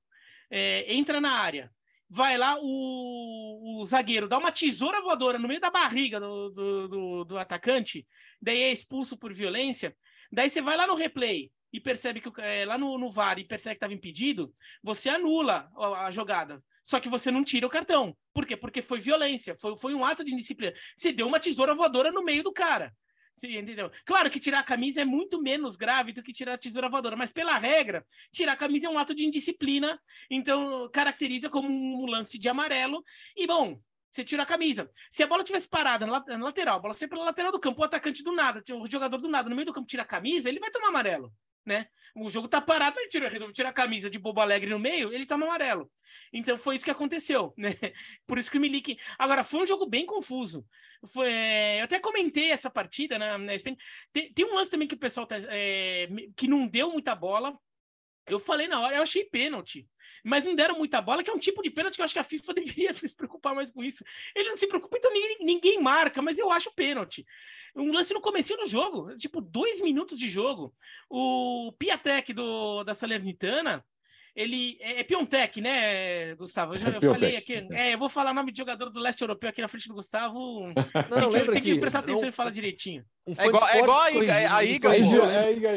[0.51, 1.71] é, entra na área,
[2.09, 6.89] vai lá o, o, zagueiro dá uma tesoura voadora no meio da barriga do, do,
[6.89, 8.07] do, do atacante,
[8.41, 9.95] daí é expulso por violência,
[10.33, 13.45] daí você vai lá no replay, e percebe que é, lá no, no VAR e
[13.45, 16.63] percebe que estava impedido, você anula a, a, jogada.
[16.83, 18.17] Só que você não tira o cartão.
[18.33, 18.57] Por quê?
[18.57, 20.73] Porque foi violência, foi, foi um ato de indisciplina.
[20.97, 22.95] Você deu uma tesoura voadora no meio do cara.
[23.39, 23.89] Você entendeu?
[24.05, 27.15] Claro que tirar a camisa é muito menos grave do que tirar a tesoura voadora,
[27.15, 32.05] mas pela regra, tirar a camisa é um ato de indisciplina, então caracteriza como um
[32.07, 33.05] lance de amarelo.
[33.37, 33.81] E bom,
[34.11, 34.91] você tira a camisa.
[35.09, 37.85] Se a bola tivesse parada na, lateral, a bola sempre pela lateral do campo, o
[37.85, 40.59] atacante do nada, o jogador do nada no meio do campo tira a camisa, ele
[40.59, 41.33] vai tomar amarelo
[41.69, 41.87] né?
[42.17, 45.27] O jogo tá parado, ele tira, tirar a camisa de bobo alegre no meio, ele
[45.27, 45.89] toma amarelo.
[46.33, 47.75] Então foi isso que aconteceu, né?
[48.27, 48.99] Por isso que o Milik.
[49.19, 50.67] Agora, foi um jogo bem confuso.
[51.13, 51.81] Foi, é...
[51.81, 53.53] eu até comentei essa partida na, na
[54.13, 56.09] tem, tem, um lance também que o pessoal tá, é...
[56.37, 57.57] que não deu muita bola.
[58.29, 59.89] Eu falei na hora, eu achei pênalti.
[60.25, 62.21] Mas não deram muita bola, que é um tipo de pênalti que eu acho que
[62.21, 64.05] a FIFA deveria se preocupar mais com isso.
[64.35, 67.25] Ele não se preocupa, então ninguém, ninguém marca, mas eu acho pênalti
[67.75, 70.75] um lance no começo do jogo, tipo, dois minutos de jogo.
[71.09, 73.85] O Piatek do, da Salernitana,
[74.39, 76.75] ele é, é Piontek, né, Gustavo?
[76.75, 77.55] Eu já é falei aqui.
[77.55, 77.89] É.
[77.89, 79.95] é, eu vou falar o nome de jogador do leste europeu aqui na frente do
[79.95, 80.73] Gustavo.
[81.11, 83.05] Não, lembra tem que, que prestar atenção não, e falar direitinho.
[83.27, 85.69] Um é igual, é igual a Iga, a Iga.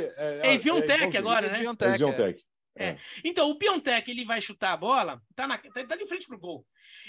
[0.43, 1.59] É Sviontech agora, né?
[1.95, 2.45] Sviontech.
[2.77, 2.97] É.
[3.23, 6.39] Então, o Piontek, ele vai chutar a bola, tá, na, tá, tá de frente pro
[6.39, 6.65] gol.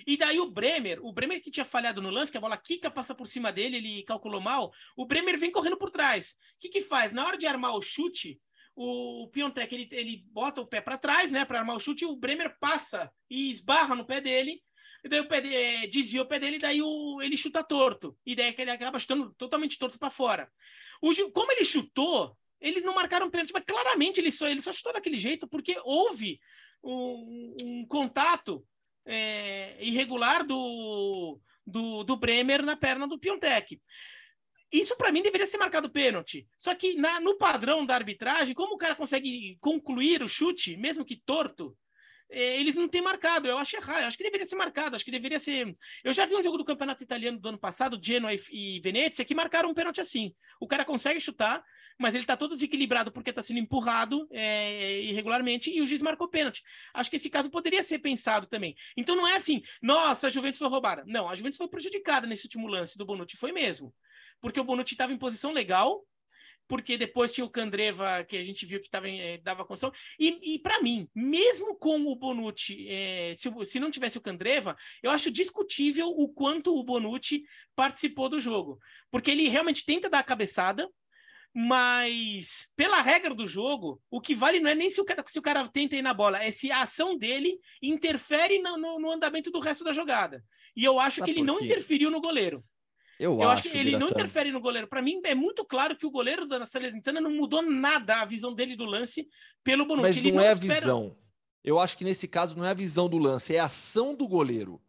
[0.07, 2.91] E daí o Bremer, o Bremer que tinha falhado no lance, que a bola quica,
[2.91, 6.33] passa por cima dele, ele calculou mal, o Bremer vem correndo por trás.
[6.57, 7.13] O que que faz?
[7.13, 8.41] Na hora de armar o chute,
[8.75, 12.17] o, Piontek, ele, ele bota o pé para trás, né, para armar o chute, o
[12.17, 14.63] Bremer passa e esbarra no pé dele,
[15.05, 17.63] e daí o pé de, é, desvia o pé dele, e daí o, ele chuta
[17.63, 18.17] torto.
[18.25, 20.51] E daí ele acaba chutando totalmente torto para fora.
[21.01, 24.93] O, como ele chutou, eles não marcaram pênalti, mas claramente ele só, ele só chutou
[24.93, 26.41] daquele jeito porque houve
[26.83, 28.65] um, um contato
[29.05, 33.81] é, irregular do, do, do Bremer na perna do Piontek.
[34.73, 36.49] Isso para mim deveria ser marcado pênalti.
[36.59, 41.05] Só que na, no padrão da arbitragem, como o cara consegue concluir o chute, mesmo
[41.05, 41.77] que torto,
[42.31, 43.47] é, eles não têm marcado.
[43.47, 44.01] Eu acho errado.
[44.01, 44.97] Eu acho que deveria ser marcado.
[44.97, 45.77] Acho que deveria ser.
[46.03, 49.35] Eu já vi um jogo do campeonato italiano do ano passado, Genoa e, Venezia, que
[49.35, 50.35] marcaram um pênalti assim.
[50.59, 51.63] O cara consegue chutar,
[51.99, 56.27] mas ele está todo desequilibrado porque está sendo empurrado é, irregularmente e o juiz marcou
[56.27, 56.63] pênalti.
[56.95, 58.75] Acho que esse caso poderia ser pensado também.
[58.97, 61.05] Então não é assim, nossa, a Juventus foi roubada.
[61.07, 63.95] Não, a Juventus foi prejudicada nesse último lance do Bonucci, foi mesmo.
[64.43, 66.05] Porque o Bonucci estava em posição legal,
[66.69, 69.93] porque depois tinha o Candreva, que a gente viu que tava, é, dava condição.
[70.19, 74.77] E, e para mim, mesmo com o Bonucci, é, se, se, não tivesse o Candreva,
[75.03, 78.79] eu acho discutível o quanto o Bonucci participou do jogo.
[79.11, 80.89] Porque ele realmente tenta dar a cabeçada,
[81.55, 85.39] mas, pela regra do jogo, o que vale não é nem se o cara, se
[85.39, 89.11] o cara tenta ir na bola, é se a ação dele interfere no, no, no
[89.11, 90.43] andamento do resto da jogada.
[90.75, 92.65] E eu acho Sabe que ele não interferiu no goleiro.
[93.19, 94.89] Eu, eu acho, acho que ele não interfere no goleiro.
[94.89, 98.55] Para mim, é muito claro que o goleiro da Salernitana não mudou nada a visão
[98.55, 99.29] dele do lance
[99.63, 100.23] pelo Bonucci.
[100.23, 101.17] Mas não, não é a visão.
[101.65, 104.27] Eu acho que nesse caso não é a visão do lance, é a ação do
[104.27, 104.81] goleiro.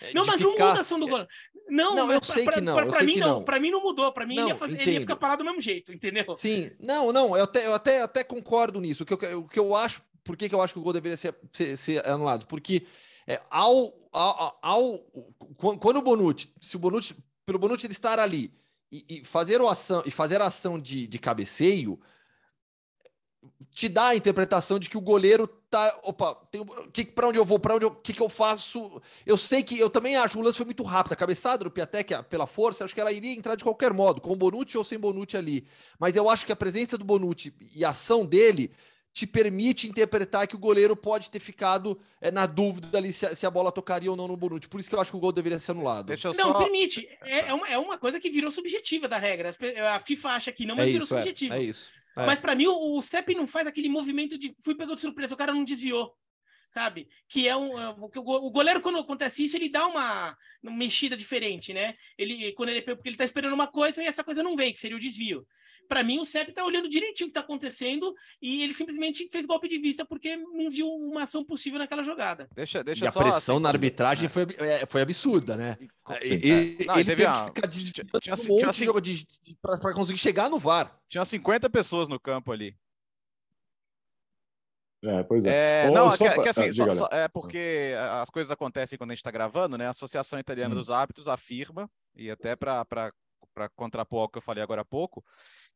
[0.00, 0.44] É não, mas ficar...
[0.44, 1.30] não muda a ação do goleiro.
[1.68, 2.74] Não, não eu pra, sei que não.
[2.74, 3.28] Pra, pra mim não.
[3.28, 3.44] não.
[3.44, 4.12] Pra mim não mudou.
[4.12, 6.34] Pra mim não, ele, ia fazer, ele ia ficar parado do mesmo jeito, entendeu?
[6.34, 7.36] Sim, não, não.
[7.36, 9.04] Eu até, eu até, até concordo nisso.
[9.04, 10.92] O que eu, o que eu acho, por que, que eu acho que o gol
[10.92, 12.46] deveria ser, ser, ser anulado?
[12.46, 12.84] Porque
[13.26, 14.98] é, ao, ao, ao,
[15.78, 17.14] quando o Bonucci, se o Bonucci,
[17.44, 18.52] pelo Bonucci ele estar ali
[18.90, 21.98] e, e fazer a ação e fazer a ação de, de cabeceio,
[23.70, 27.44] te dá a interpretação de que o goleiro tá, opa, tem, que para onde eu
[27.44, 29.00] vou, para onde que que eu faço?
[29.24, 32.24] Eu sei que eu também acho o lance foi muito rápido, a cabeçada do Piatek
[32.24, 34.98] pela força, acho que ela iria entrar de qualquer modo, com o Bonucci ou sem
[34.98, 35.66] Bonucci ali.
[35.98, 38.72] Mas eu acho que a presença do Bonucci e a ação dele
[39.12, 43.34] te permite interpretar que o goleiro pode ter ficado é, na dúvida ali se a,
[43.34, 44.68] se a, bola tocaria ou não no Bonucci.
[44.68, 46.06] Por isso que eu acho que o gol deveria ser anulado.
[46.06, 46.58] Deixa não, só...
[46.58, 47.06] permite.
[47.20, 49.50] É, é, uma, é uma coisa que virou subjetiva da regra.
[49.94, 51.18] A FIFA acha que não, mas é virou isso, é.
[51.18, 51.56] subjetiva.
[51.56, 51.92] É, isso.
[52.16, 52.26] É.
[52.26, 55.34] Mas para mim, o, o CEP não faz aquele movimento de fui pegou de surpresa,
[55.34, 56.14] o cara não desviou.
[56.72, 57.06] Sabe?
[57.28, 57.78] Que é um.
[57.78, 61.96] É, o goleiro, quando acontece isso, ele dá uma, uma mexida diferente, né?
[62.16, 64.80] Ele, quando ele, porque ele tá esperando uma coisa e essa coisa não vem, que
[64.80, 65.46] seria o desvio
[65.88, 69.46] para mim, o CEP tá olhando direitinho o que tá acontecendo e ele simplesmente fez
[69.46, 72.48] golpe de vista porque não viu uma ação possível naquela jogada.
[72.54, 74.28] Deixa, deixa e a pressão assim, na arbitragem é.
[74.28, 75.76] foi, é, foi absurda, né?
[76.22, 77.50] E, não, ele teve, uma...
[77.50, 77.68] que ficar
[78.20, 80.98] tinha, um monte tinha, de, de, para conseguir chegar no VAR.
[81.08, 82.76] Tinha 50 pessoas no campo ali.
[85.04, 85.86] É, pois é.
[85.86, 86.42] é não, que, pra...
[86.42, 89.76] que, assim, ah, só, só, é porque as coisas acontecem quando a gente está gravando,
[89.76, 89.86] né?
[89.86, 90.78] A Associação Italiana hum.
[90.78, 93.12] dos Árbitros afirma, e até para
[93.76, 95.24] contrapor ao que eu falei agora há pouco,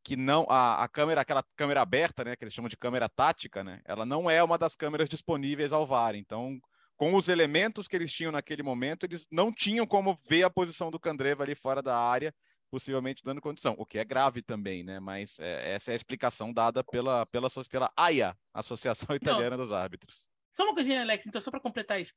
[0.03, 3.65] que não a, a câmera, aquela câmera aberta, né, que eles chamam de câmera tática,
[3.65, 6.15] né, ela não é uma das câmeras disponíveis ao VAR.
[6.15, 6.59] Então,
[6.97, 10.91] com os elementos que eles tinham naquele momento, eles não tinham como ver a posição
[10.91, 12.35] do Candreva ali fora da área,
[12.71, 14.99] possivelmente dando condição, o que é grave também, né?
[14.99, 19.65] Mas é, essa é a explicação dada pela, pela, pela AIA, Associação Italiana não.
[19.65, 20.29] dos Árbitros.
[20.53, 22.13] Só uma coisinha, Alex, então, só para completar isso.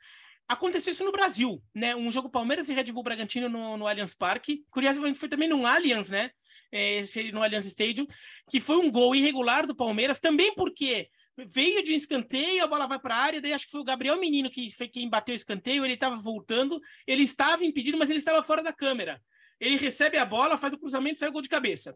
[0.49, 1.95] Aconteceu isso no Brasil, né?
[1.95, 4.65] Um jogo Palmeiras e Red Bull Bragantino no, no Allianz Parque.
[4.71, 6.31] Curiosamente, foi também no Allianz, né?
[6.71, 8.07] É, no Allianz Stadium,
[8.49, 12.87] que foi um gol irregular do Palmeiras, também porque veio de um escanteio, a bola
[12.87, 15.33] vai para a área, daí acho que foi o Gabriel Menino que foi quem bateu
[15.33, 19.21] o escanteio, ele estava voltando, ele estava impedido, mas ele estava fora da câmera.
[19.59, 21.95] Ele recebe a bola, faz o cruzamento e sai o gol de cabeça.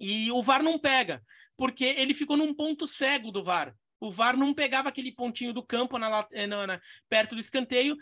[0.00, 1.22] E o VAR não pega,
[1.54, 3.74] porque ele ficou num ponto cego do VAR.
[4.00, 7.96] O VAR não pegava aquele pontinho do campo na, eh, na, na, perto do escanteio.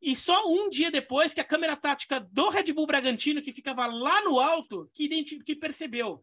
[0.00, 3.86] E só um dia depois que a câmera tática do Red Bull Bragantino, que ficava
[3.86, 6.20] lá no alto, que, que percebeu.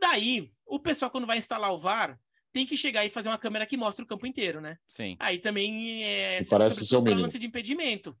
[0.00, 2.18] Daí, o pessoal, quando vai instalar o VAR,
[2.52, 4.78] tem que chegar e fazer uma câmera que mostra o campo inteiro, né?
[4.86, 5.16] Sim.
[5.18, 7.28] Aí também é parece ser o mínimo.
[7.28, 8.16] de impedimento.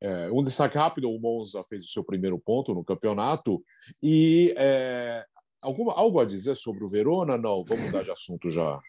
[0.00, 3.62] É, um destaque rápido: o Monza fez o seu primeiro ponto no campeonato
[4.02, 5.24] e é,
[5.60, 7.38] alguma, algo a dizer sobre o Verona?
[7.38, 8.80] Não, vamos mudar de assunto já.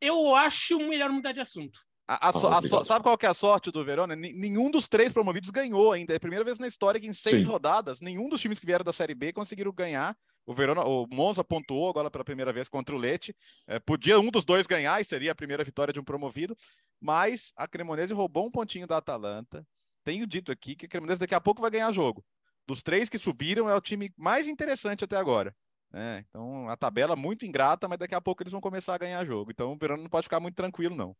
[0.00, 1.80] Eu acho melhor mudar de assunto.
[2.08, 4.14] A, a, ah, a so, sabe qual que é a sorte do Verona?
[4.14, 6.12] Nenhum dos três promovidos ganhou ainda.
[6.12, 7.50] É a primeira vez na história que em seis Sim.
[7.50, 10.16] rodadas, nenhum dos times que vieram da Série B conseguiram ganhar.
[10.46, 13.34] O Verona, o Monza pontuou agora pela primeira vez contra o Leite.
[13.66, 16.56] É, podia um dos dois ganhar e seria a primeira vitória de um promovido,
[17.00, 19.66] mas a Cremonese roubou um pontinho da Atalanta.
[20.04, 22.24] Tenho dito aqui que a Cremonese daqui a pouco vai ganhar jogo.
[22.64, 25.52] Dos três que subiram, é o time mais interessante até agora.
[25.96, 29.24] É, então, a tabela muito ingrata, mas daqui a pouco eles vão começar a ganhar
[29.24, 29.50] jogo.
[29.50, 31.16] Então, o Verona não pode ficar muito tranquilo, não.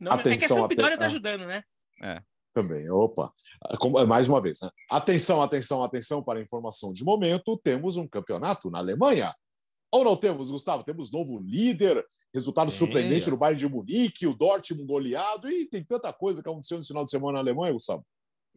[0.00, 1.62] Não, Atenção, é que a Sampdoria está ajudando, né?
[2.02, 2.20] É.
[2.52, 3.32] Também, opa.
[4.08, 4.68] Mais uma vez, né?
[4.90, 7.56] Atenção, atenção, atenção para a informação de momento.
[7.62, 9.32] Temos um campeonato na Alemanha.
[9.92, 10.82] Ou não temos, Gustavo?
[10.82, 12.04] Temos novo líder,
[12.34, 16.78] resultado surpreendente no Bayern de Munique, o Dortmund goleado, e tem tanta coisa que aconteceu
[16.78, 18.04] nesse final de semana na Alemanha, Gustavo.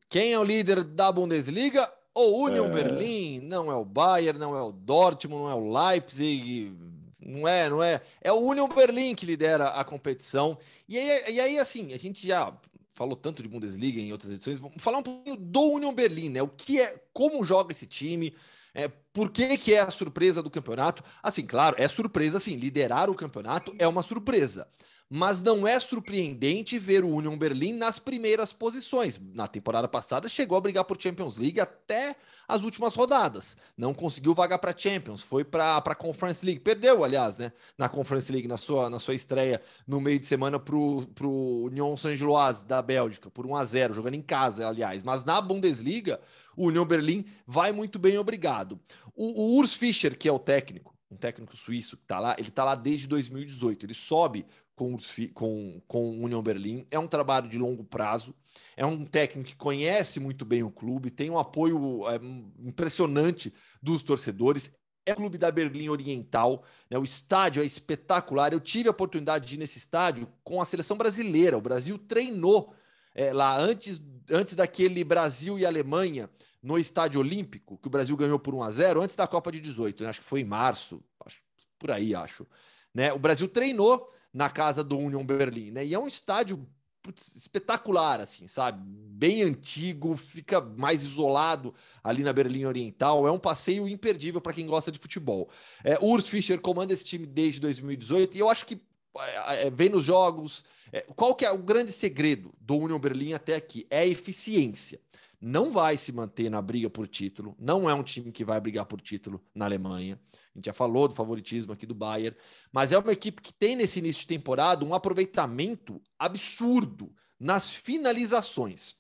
[0.10, 1.88] Quem é o líder da Bundesliga?
[2.14, 2.70] O Union é...
[2.70, 6.76] Berlim, não é o Bayern, não é o Dortmund, não é o Leipzig,
[7.20, 8.02] não é, não é.
[8.22, 10.58] É o Union Berlim que lidera a competição.
[10.88, 12.54] E aí, e aí, assim, a gente já
[12.94, 16.42] falou tanto de Bundesliga em outras edições, vamos falar um pouquinho do Union Berlim, né?
[16.42, 18.36] O que é, como joga esse time,
[18.74, 21.04] é, por que, que é a surpresa do campeonato?
[21.24, 22.56] Assim, claro, é surpresa, sim.
[22.56, 24.68] Liderar o campeonato é uma surpresa
[25.14, 29.20] mas não é surpreendente ver o Union Berlim nas primeiras posições.
[29.34, 32.16] Na temporada passada chegou a brigar por Champions League até
[32.48, 33.58] as últimas rodadas.
[33.76, 36.62] Não conseguiu vagar para Champions, foi para a Conference League.
[36.62, 40.58] Perdeu, aliás, né, na Conference League, na sua, na sua estreia no meio de semana
[40.58, 45.04] para o Union Saint-Gilloise da Bélgica, por 1 a 0 jogando em casa, aliás.
[45.04, 46.22] Mas na Bundesliga,
[46.56, 48.80] o Union Berlim vai muito bem, obrigado.
[49.14, 52.48] O, o Urs Fischer, que é o técnico, um técnico suíço que está lá, ele
[52.48, 53.86] está lá desde 2018.
[53.86, 54.98] Ele sobe com,
[55.34, 56.86] com, com o União Berlim.
[56.90, 58.34] É um trabalho de longo prazo.
[58.78, 62.20] É um técnico que conhece muito bem o clube, tem um apoio é,
[62.60, 64.72] impressionante dos torcedores.
[65.06, 66.98] É o clube da Berlim Oriental, né?
[66.98, 68.54] o estádio é espetacular.
[68.54, 71.58] Eu tive a oportunidade de ir nesse estádio com a seleção brasileira.
[71.58, 72.74] O Brasil treinou
[73.14, 76.30] é, lá antes, antes daquele Brasil e Alemanha
[76.62, 79.60] no Estádio Olímpico, que o Brasil ganhou por 1 a 0 antes da Copa de
[79.60, 80.10] 18, né?
[80.10, 81.40] acho que foi em março, acho,
[81.80, 82.46] por aí, acho.
[82.94, 83.12] Né?
[83.12, 85.86] O Brasil treinou na casa do Union Berlim, né?
[85.86, 86.66] E é um estádio
[87.02, 88.82] putz, espetacular, assim, sabe?
[88.86, 93.28] Bem antigo, fica mais isolado ali na Berlim Oriental.
[93.28, 95.50] É um passeio imperdível para quem gosta de futebol.
[95.84, 98.80] É, Urs Fischer comanda esse time desde 2018 e eu acho que
[99.18, 100.64] é, é, vem nos jogos.
[100.92, 103.86] É, qual que é o grande segredo do Union Berlim até aqui?
[103.90, 105.00] É a eficiência
[105.42, 108.86] não vai se manter na briga por título, não é um time que vai brigar
[108.86, 110.20] por título na Alemanha.
[110.54, 112.38] A gente já falou do favoritismo aqui do Bayern,
[112.72, 118.96] mas é uma equipe que tem nesse início de temporada um aproveitamento absurdo nas finalizações.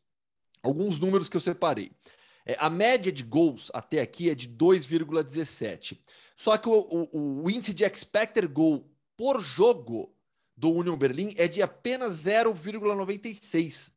[0.63, 1.91] Alguns números que eu separei.
[2.43, 5.99] É, a média de gols até aqui é de 2,17.
[6.35, 6.73] Só que o,
[7.11, 10.15] o, o índice de expected goal por jogo
[10.57, 13.91] do Union Berlim é de apenas 0,96.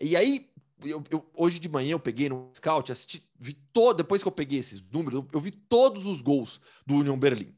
[0.00, 0.49] E aí,
[0.84, 4.32] eu, eu, hoje de manhã eu peguei no scout, assisti, vi todo, depois que eu
[4.32, 7.54] peguei esses números, eu vi todos os gols do Union Berlim.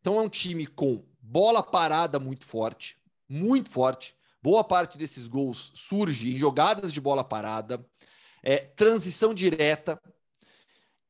[0.00, 2.96] Então é um time com bola parada muito forte,
[3.28, 4.14] muito forte.
[4.42, 7.84] Boa parte desses gols surge em jogadas de bola parada,
[8.42, 10.00] é, transição direta.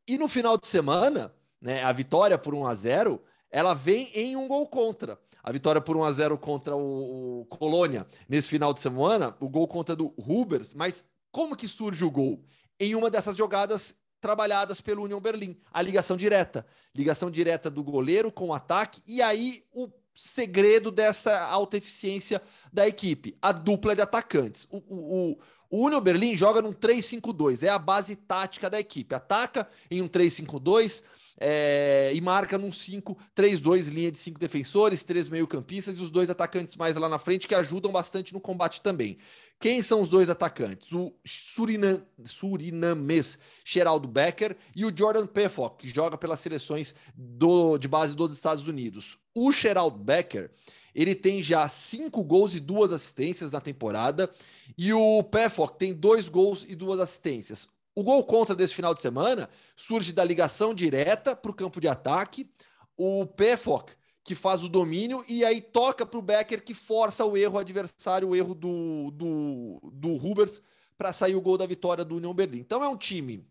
[0.07, 4.37] E no final de semana, né, a vitória por 1 a 0 ela vem em
[4.37, 5.19] um gol contra.
[5.43, 9.49] a vitória por 1 a 0 contra o, o Colônia nesse final de semana, o
[9.49, 11.05] gol contra do Rubers, mas
[11.39, 12.45] como que surge o gol?
[12.81, 18.33] Em uma dessas jogadas trabalhadas pelo União Berlim, a ligação direta, ligação direta do goleiro
[18.33, 24.03] com o ataque e aí o segredo dessa alta eficiência da equipe, a dupla de
[24.03, 24.67] atacantes.
[24.69, 25.39] O, o,
[25.71, 29.15] o Union Berlim joga num 3-5-2, é a base tática da equipe.
[29.15, 31.05] Ataca em um 3-5-2
[31.39, 36.75] é, e marca num 5-3-2, linha de cinco defensores, três meio-campistas e os dois atacantes
[36.75, 39.19] mais lá na frente que ajudam bastante no combate também.
[39.61, 40.93] Quem são os dois atacantes?
[40.93, 47.89] O Surinam, surinamês Geraldo Becker e o Jordan Pefok, que joga pelas seleções do, de
[47.89, 49.19] base dos Estados Unidos.
[49.35, 50.51] O Geraldo Becker
[50.95, 54.29] ele tem já cinco gols e duas assistências na temporada.
[54.77, 57.69] E o Pefok tem dois gols e duas assistências.
[57.95, 61.89] O gol contra desse final de semana surge da ligação direta para o campo de
[61.89, 62.51] ataque.
[62.97, 63.93] O Pefok,
[64.29, 68.29] que faz o domínio, e aí toca para o Becker, que força o erro adversário,
[68.29, 70.61] o erro do, do, do Rubers,
[70.99, 72.59] para sair o gol da vitória do União Berlim.
[72.59, 73.43] Então é um time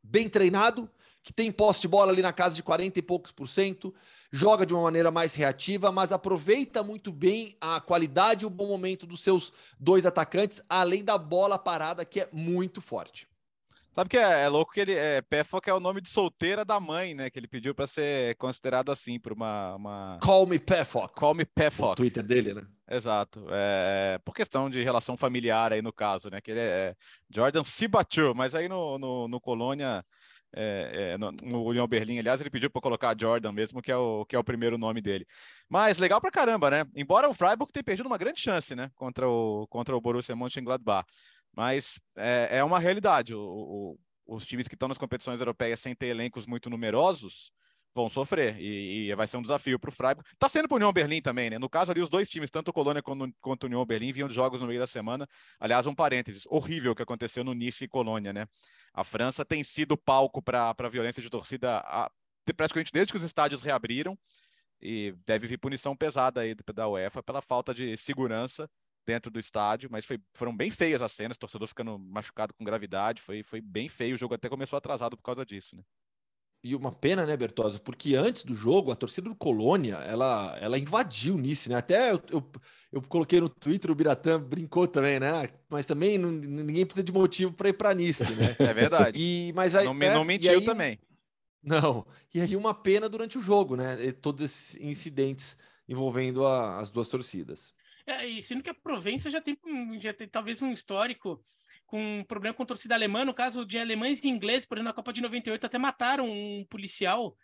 [0.00, 0.88] bem treinado,
[1.24, 3.92] que tem posse de bola ali na casa de 40 e poucos por cento,
[4.30, 8.68] joga de uma maneira mais reativa, mas aproveita muito bem a qualidade e o bom
[8.68, 13.26] momento dos seus dois atacantes, além da bola parada, que é muito forte.
[13.96, 16.78] Sabe que é, é louco que ele é Pefok é o nome de solteira da
[16.78, 17.30] mãe, né?
[17.30, 20.18] Que ele pediu para ser considerado assim por uma, uma...
[20.20, 21.14] Call me Pefok.
[21.14, 21.92] Call me Pefok.
[21.92, 22.66] O Twitter dele, né?
[22.90, 23.46] Exato.
[23.50, 26.42] É, por questão de relação familiar aí no caso, né?
[26.42, 26.96] Que ele é, é
[27.30, 30.04] Jordan Sibachur, mas aí no, no, no Colônia
[30.54, 33.96] é, é, no, no União Berlim, aliás, ele pediu para colocar Jordan mesmo, que é,
[33.96, 35.26] o, que é o primeiro nome dele.
[35.68, 36.84] Mas legal para caramba, né?
[36.94, 38.90] Embora o Freiburg tenha perdido uma grande chance, né?
[38.94, 41.06] Contra o, contra o Borussia Mönchengladbach.
[41.56, 43.34] Mas é, é uma realidade.
[43.34, 47.52] O, o, os times que estão nas competições europeias sem ter elencos muito numerosos,
[47.96, 50.28] vão sofrer e, e, vai ser um desafio para o Freiburg.
[50.30, 51.58] Está sendo para o União Berlim também, né?
[51.58, 54.28] No caso ali, os dois times, tanto o Colônia quanto, quanto o União Berlim, vinham
[54.28, 55.26] de jogos no meio da semana.
[55.58, 58.46] Aliás, um parênteses, horrível que aconteceu no Nice e Colônia, né?
[58.92, 62.10] A França tem sido palco para violência de torcida a,
[62.54, 64.16] praticamente desde que os estádios reabriram
[64.80, 68.68] e deve vir punição pesada aí da UEFA pela falta de segurança
[69.06, 73.22] dentro do estádio, mas foi, foram bem feias as cenas, torcedor ficando machucado com gravidade,
[73.22, 75.82] foi, foi bem feio, o jogo até começou atrasado por causa disso, né?
[76.64, 77.78] E uma pena, né, Bertosa?
[77.78, 81.76] Porque antes do jogo, a torcida do Colônia, ela, ela invadiu nisso, né?
[81.76, 82.50] Até eu, eu,
[82.90, 85.48] eu, coloquei no Twitter, o Biratã brincou também, né?
[85.68, 88.56] Mas também não, ninguém precisa de motivo para ir para Nice, né?
[88.58, 89.16] É verdade.
[89.16, 90.98] E, mas aí, não, é, não mentiu aí, também.
[91.62, 92.04] Não.
[92.34, 94.02] E aí uma pena durante o jogo, né?
[94.02, 95.56] E todos esses incidentes
[95.88, 97.72] envolvendo a, as duas torcidas.
[98.06, 99.58] É, e sendo que a Provença já tem,
[99.98, 101.44] já tem talvez um histórico
[101.86, 103.24] com um problema com torcida alemã.
[103.24, 106.64] No caso de alemães e ingleses, por exemplo, na Copa de 98 até mataram um
[106.68, 107.36] policial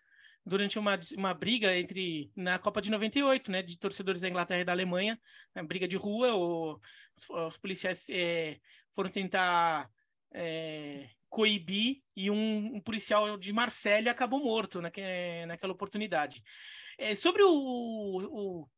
[0.45, 4.65] durante uma, uma briga entre na Copa de 98, né, de torcedores da Inglaterra e
[4.65, 5.19] da Alemanha,
[5.55, 6.81] uma briga de rua, o,
[7.17, 8.59] os, os policiais é,
[8.95, 9.89] foram tentar
[10.33, 15.01] é, coibir e um, um, policial de Marselha acabou morto naque,
[15.47, 16.43] naquela oportunidade.
[16.99, 18.69] É, sobre o, o,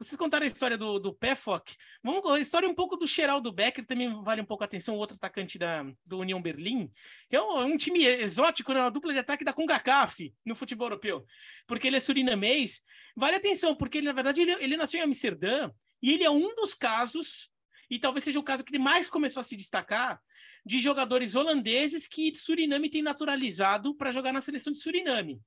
[0.00, 1.76] vocês contaram a história do, do Pefok.
[2.02, 5.14] Vamos a história um pouco do Geraldo Becker, também vale um pouco a atenção, outro
[5.14, 6.90] atacante da, do União Berlim.
[7.30, 8.80] É um, é um time exótico, né?
[8.80, 11.26] uma dupla de ataque da CONCACAF no futebol europeu.
[11.66, 12.80] Porque ele é surinamês.
[13.14, 15.70] Vale atenção, porque ele, na verdade, ele, ele nasceu em Amsterdã
[16.02, 17.50] e ele é um dos casos,
[17.90, 20.18] e talvez seja o caso que ele mais começou a se destacar,
[20.64, 25.42] de jogadores holandeses que Suriname tem naturalizado para jogar na seleção de Suriname.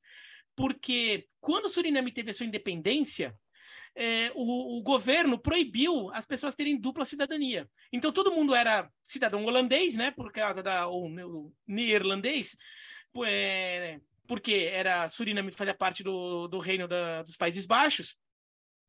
[0.55, 3.35] Porque quando Suriname teve a sua independência,
[3.95, 7.69] é, o, o, governo proibiu as pessoas terem dupla cidadania.
[7.91, 10.11] Então todo mundo era cidadão holandês, né?
[10.11, 12.57] Por causa da ou, ou neerlandês,
[13.25, 18.15] é, porque era Suriname fazia parte do, do reino da, dos Países Baixos.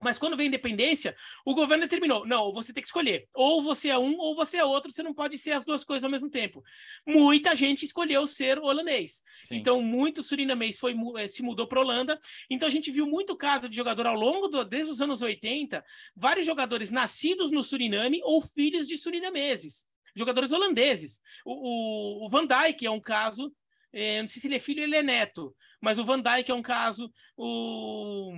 [0.03, 3.27] Mas quando vem a independência, o governo determinou: não, você tem que escolher.
[3.33, 6.05] Ou você é um, ou você é outro, você não pode ser as duas coisas
[6.05, 6.63] ao mesmo tempo.
[7.07, 9.23] Muita gente escolheu ser holandês.
[9.45, 9.57] Sim.
[9.57, 12.21] Então, muito surinamês foi, eh, se mudou para Holanda.
[12.51, 15.83] Então, a gente viu muito caso de jogador ao longo do, desde os anos 80,
[16.15, 21.21] vários jogadores nascidos no Suriname ou filhos de surinameses, jogadores holandeses.
[21.45, 23.53] O, o, o Van Dijk é um caso.
[23.93, 26.51] É, não sei se ele é filho ou ele é neto, mas o Van Dijk
[26.51, 27.11] é um caso.
[27.37, 28.33] O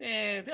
[0.00, 0.44] é,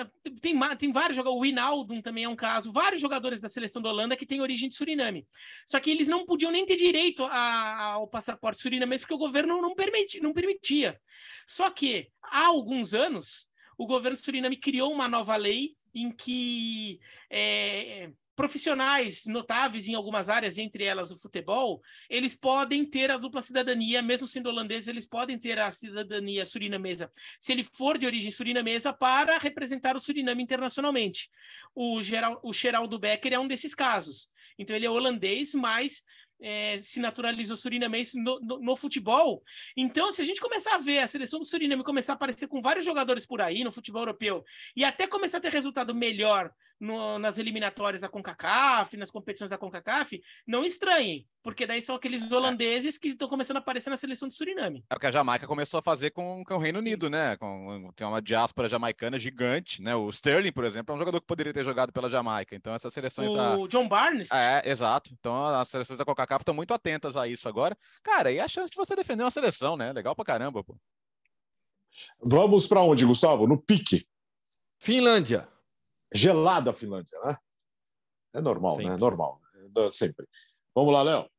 [0.40, 3.90] tem, tem vários jogadores, o Hinaldo também é um caso, vários jogadores da seleção da
[3.90, 5.26] Holanda que têm origem de Suriname.
[5.66, 9.60] Só que eles não podiam nem ter direito a, ao passaporte surinamês porque o governo
[9.60, 10.98] não, permiti, não permitia.
[11.46, 16.98] Só que há alguns anos o governo suriname criou uma nova lei em que
[17.30, 23.42] é, profissionais notáveis em algumas áreas, entre elas o futebol, eles podem ter a dupla
[23.42, 27.10] cidadania, mesmo sendo holandeses, eles podem ter a cidadania surinamesa,
[27.40, 31.30] se ele for de origem surinamesa, para representar o Suriname internacionalmente.
[31.74, 34.28] O, Geral, o Geraldo Becker é um desses casos.
[34.58, 36.02] Então, ele é holandês, mas
[36.40, 39.42] é, se naturalizou surinamês no, no, no, futebol.
[39.76, 42.60] Então, se a gente começar a ver a seleção do Suriname começar a aparecer com
[42.60, 44.44] vários jogadores por aí no futebol europeu
[44.76, 49.58] e até começar a ter resultado melhor no, nas eliminatórias da CONCACAF, nas competições da
[49.58, 54.28] CONCACAF, não estranhem, porque daí são aqueles holandeses que estão começando a aparecer na seleção
[54.28, 54.84] do Suriname.
[54.90, 57.36] É o que a Jamaica começou a fazer com, com o Reino Unido, né?
[57.36, 59.94] Com, tem uma diáspora jamaicana gigante, né?
[59.94, 62.54] O Sterling, por exemplo, é um jogador que poderia ter jogado pela Jamaica.
[62.54, 63.56] Então, essas seleções o da.
[63.56, 64.30] O John Barnes?
[64.30, 65.10] É, exato.
[65.18, 67.76] Então, as seleções da CONCACAF estão muito atentas a isso agora.
[68.02, 69.92] Cara, e a chance de você defender uma seleção, né?
[69.92, 70.76] Legal pra caramba, pô.
[72.20, 73.46] Vamos para onde, Gustavo?
[73.46, 74.06] No pique.
[74.78, 75.48] Finlândia.
[76.12, 77.36] Gelada a Finlândia, né?
[78.34, 78.82] É normal, né?
[78.82, 78.92] Sempre.
[78.92, 78.98] né?
[78.98, 79.40] Normal.
[79.92, 80.26] Sempre.
[80.74, 81.30] Vamos lá, Léo.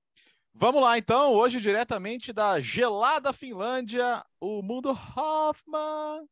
[0.54, 1.34] Vamos lá, então.
[1.34, 6.26] Hoje, diretamente da gelada Finlândia, o Mundo Hoffman.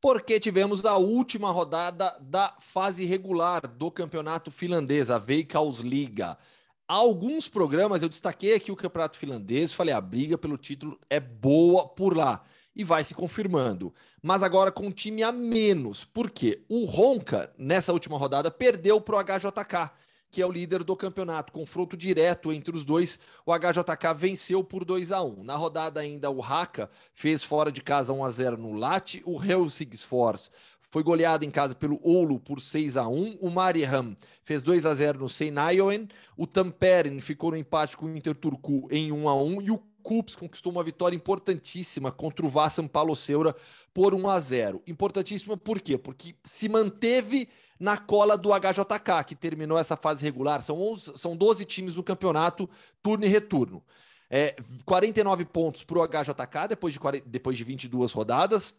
[0.00, 6.36] Porque tivemos a última rodada da fase regular do campeonato finlandês, a Veikkausliga.
[6.86, 11.88] Alguns programas eu destaquei aqui o campeonato finlandês, falei a briga pelo título é boa
[11.88, 12.44] por lá
[12.76, 13.92] e vai se confirmando.
[14.22, 16.04] Mas agora com um time a menos.
[16.04, 16.62] Por quê?
[16.68, 19.90] O Ronca, nessa última rodada, perdeu para o HJK,
[20.30, 21.52] que é o líder do campeonato.
[21.52, 23.18] Confronto direto entre os dois.
[23.46, 27.80] O HJK venceu por 2 a 1 Na rodada ainda, o Haka fez fora de
[27.80, 29.22] casa 1 a 0 no Lat.
[29.24, 29.40] O
[29.96, 30.50] Force
[30.90, 34.94] foi goleado em casa pelo Oulu por 6 a 1 O Mariehamn fez 2 a
[34.94, 36.08] 0 no Seinäjoen.
[36.36, 39.82] O Tamperen ficou no empate com o Inter Turku em 1 a 1 E o
[40.06, 43.56] Cups conquistou uma vitória importantíssima contra o Vassan Paloceura
[43.92, 44.82] por 1 a 0.
[44.86, 45.98] Importantíssima por quê?
[45.98, 47.48] Porque se manteve
[47.78, 50.62] na cola do HJK, que terminou essa fase regular.
[50.62, 52.70] São, 11, são 12 times no campeonato,
[53.02, 53.82] turno e retorno.
[54.30, 54.54] É,
[54.84, 58.78] 49 pontos para o HJK depois de, depois de 22 rodadas.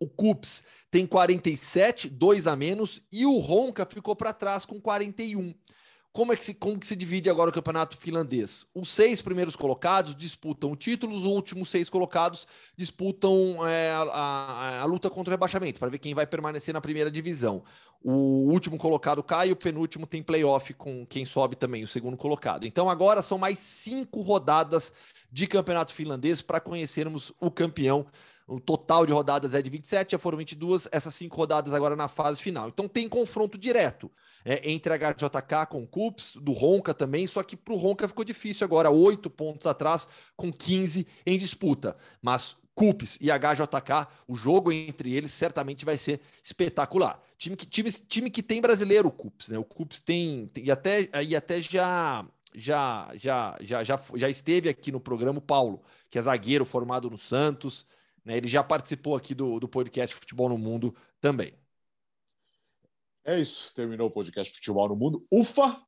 [0.00, 5.54] O Cups tem 47, 2 a menos, e o Ronca ficou para trás com 41.
[6.18, 8.66] Como é que se, como que se divide agora o campeonato finlandês?
[8.74, 12.44] Os seis primeiros colocados disputam o título, os últimos seis colocados
[12.76, 16.80] disputam é, a, a, a, luta contra o rebaixamento, para ver quem vai permanecer na
[16.80, 17.62] primeira divisão.
[18.02, 22.66] O último colocado cai, o penúltimo tem playoff com quem sobe também, o segundo colocado.
[22.66, 24.92] Então agora são mais cinco rodadas
[25.30, 28.04] de campeonato finlandês para conhecermos o campeão.
[28.48, 32.08] O total de rodadas é de 27, já foram 22, essas cinco rodadas agora na
[32.08, 32.68] fase final.
[32.68, 34.10] Então tem confronto direto
[34.42, 38.08] é, entre a HJK com o Cups, do Ronca também, só que para o Ronca
[38.08, 41.94] ficou difícil agora, oito pontos atrás, com 15 em disputa.
[42.22, 47.20] Mas Cups e HJK, o jogo entre eles certamente vai ser espetacular.
[47.36, 49.58] Time que, time, time que tem brasileiro, o Cups, né?
[49.58, 52.24] O Cups tem, tem e até, e até já
[52.54, 57.10] já, já, já, já, já esteve aqui no programa o Paulo, que é zagueiro formado
[57.10, 57.86] no Santos,
[58.24, 58.36] né?
[58.36, 61.54] Ele já participou aqui do, do podcast Futebol no Mundo também.
[63.24, 65.26] É isso, terminou o podcast Futebol no Mundo.
[65.30, 65.84] Ufa!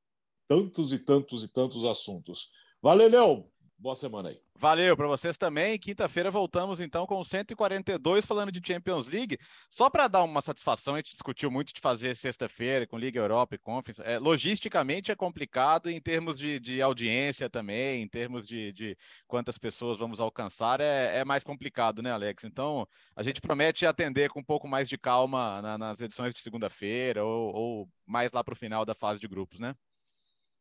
[0.46, 2.50] Tantos e tantos e tantos assuntos.
[2.82, 3.50] Valeu, Léo.
[3.78, 4.49] Boa semana aí.
[4.60, 5.78] Valeu para vocês também.
[5.78, 9.38] Quinta-feira voltamos então com 142 falando de Champions League.
[9.70, 13.54] Só para dar uma satisfação, a gente discutiu muito de fazer sexta-feira com Liga Europa
[13.54, 14.02] e Conference.
[14.02, 19.56] É, logisticamente é complicado em termos de, de audiência também, em termos de, de, quantas
[19.56, 22.44] pessoas vamos alcançar, é, é, mais complicado, né, Alex?
[22.44, 22.86] Então
[23.16, 27.24] a gente promete atender com um pouco mais de calma na, nas edições de segunda-feira
[27.24, 29.74] ou, ou mais lá para o final da fase de grupos, né?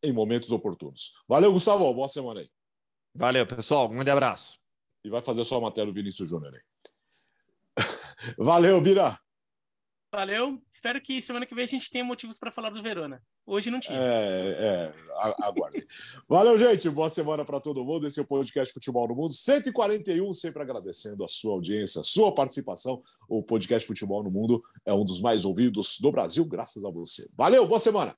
[0.01, 1.15] Em momentos oportunos.
[1.27, 1.93] Valeu, Gustavo.
[1.93, 2.58] Boa semana aí.
[3.19, 3.87] Valeu, pessoal.
[3.87, 4.57] Um grande abraço.
[5.03, 6.63] E vai fazer sua matéria o Vinícius Júnior aí.
[8.39, 9.19] Valeu, Bira.
[10.09, 10.57] Valeu.
[10.71, 13.21] Espero que semana que vem a gente tenha motivos para falar do Verona.
[13.45, 13.99] Hoje não tinha.
[13.99, 14.93] É, é
[15.43, 15.85] aguardem.
[16.29, 16.89] Valeu, gente.
[16.89, 18.07] Boa semana para todo mundo.
[18.07, 20.33] Esse é o podcast Futebol no Mundo 141.
[20.33, 23.03] Sempre agradecendo a sua audiência, a sua participação.
[23.27, 27.29] O podcast Futebol no Mundo é um dos mais ouvidos do Brasil, graças a você.
[27.35, 28.15] Valeu, boa semana.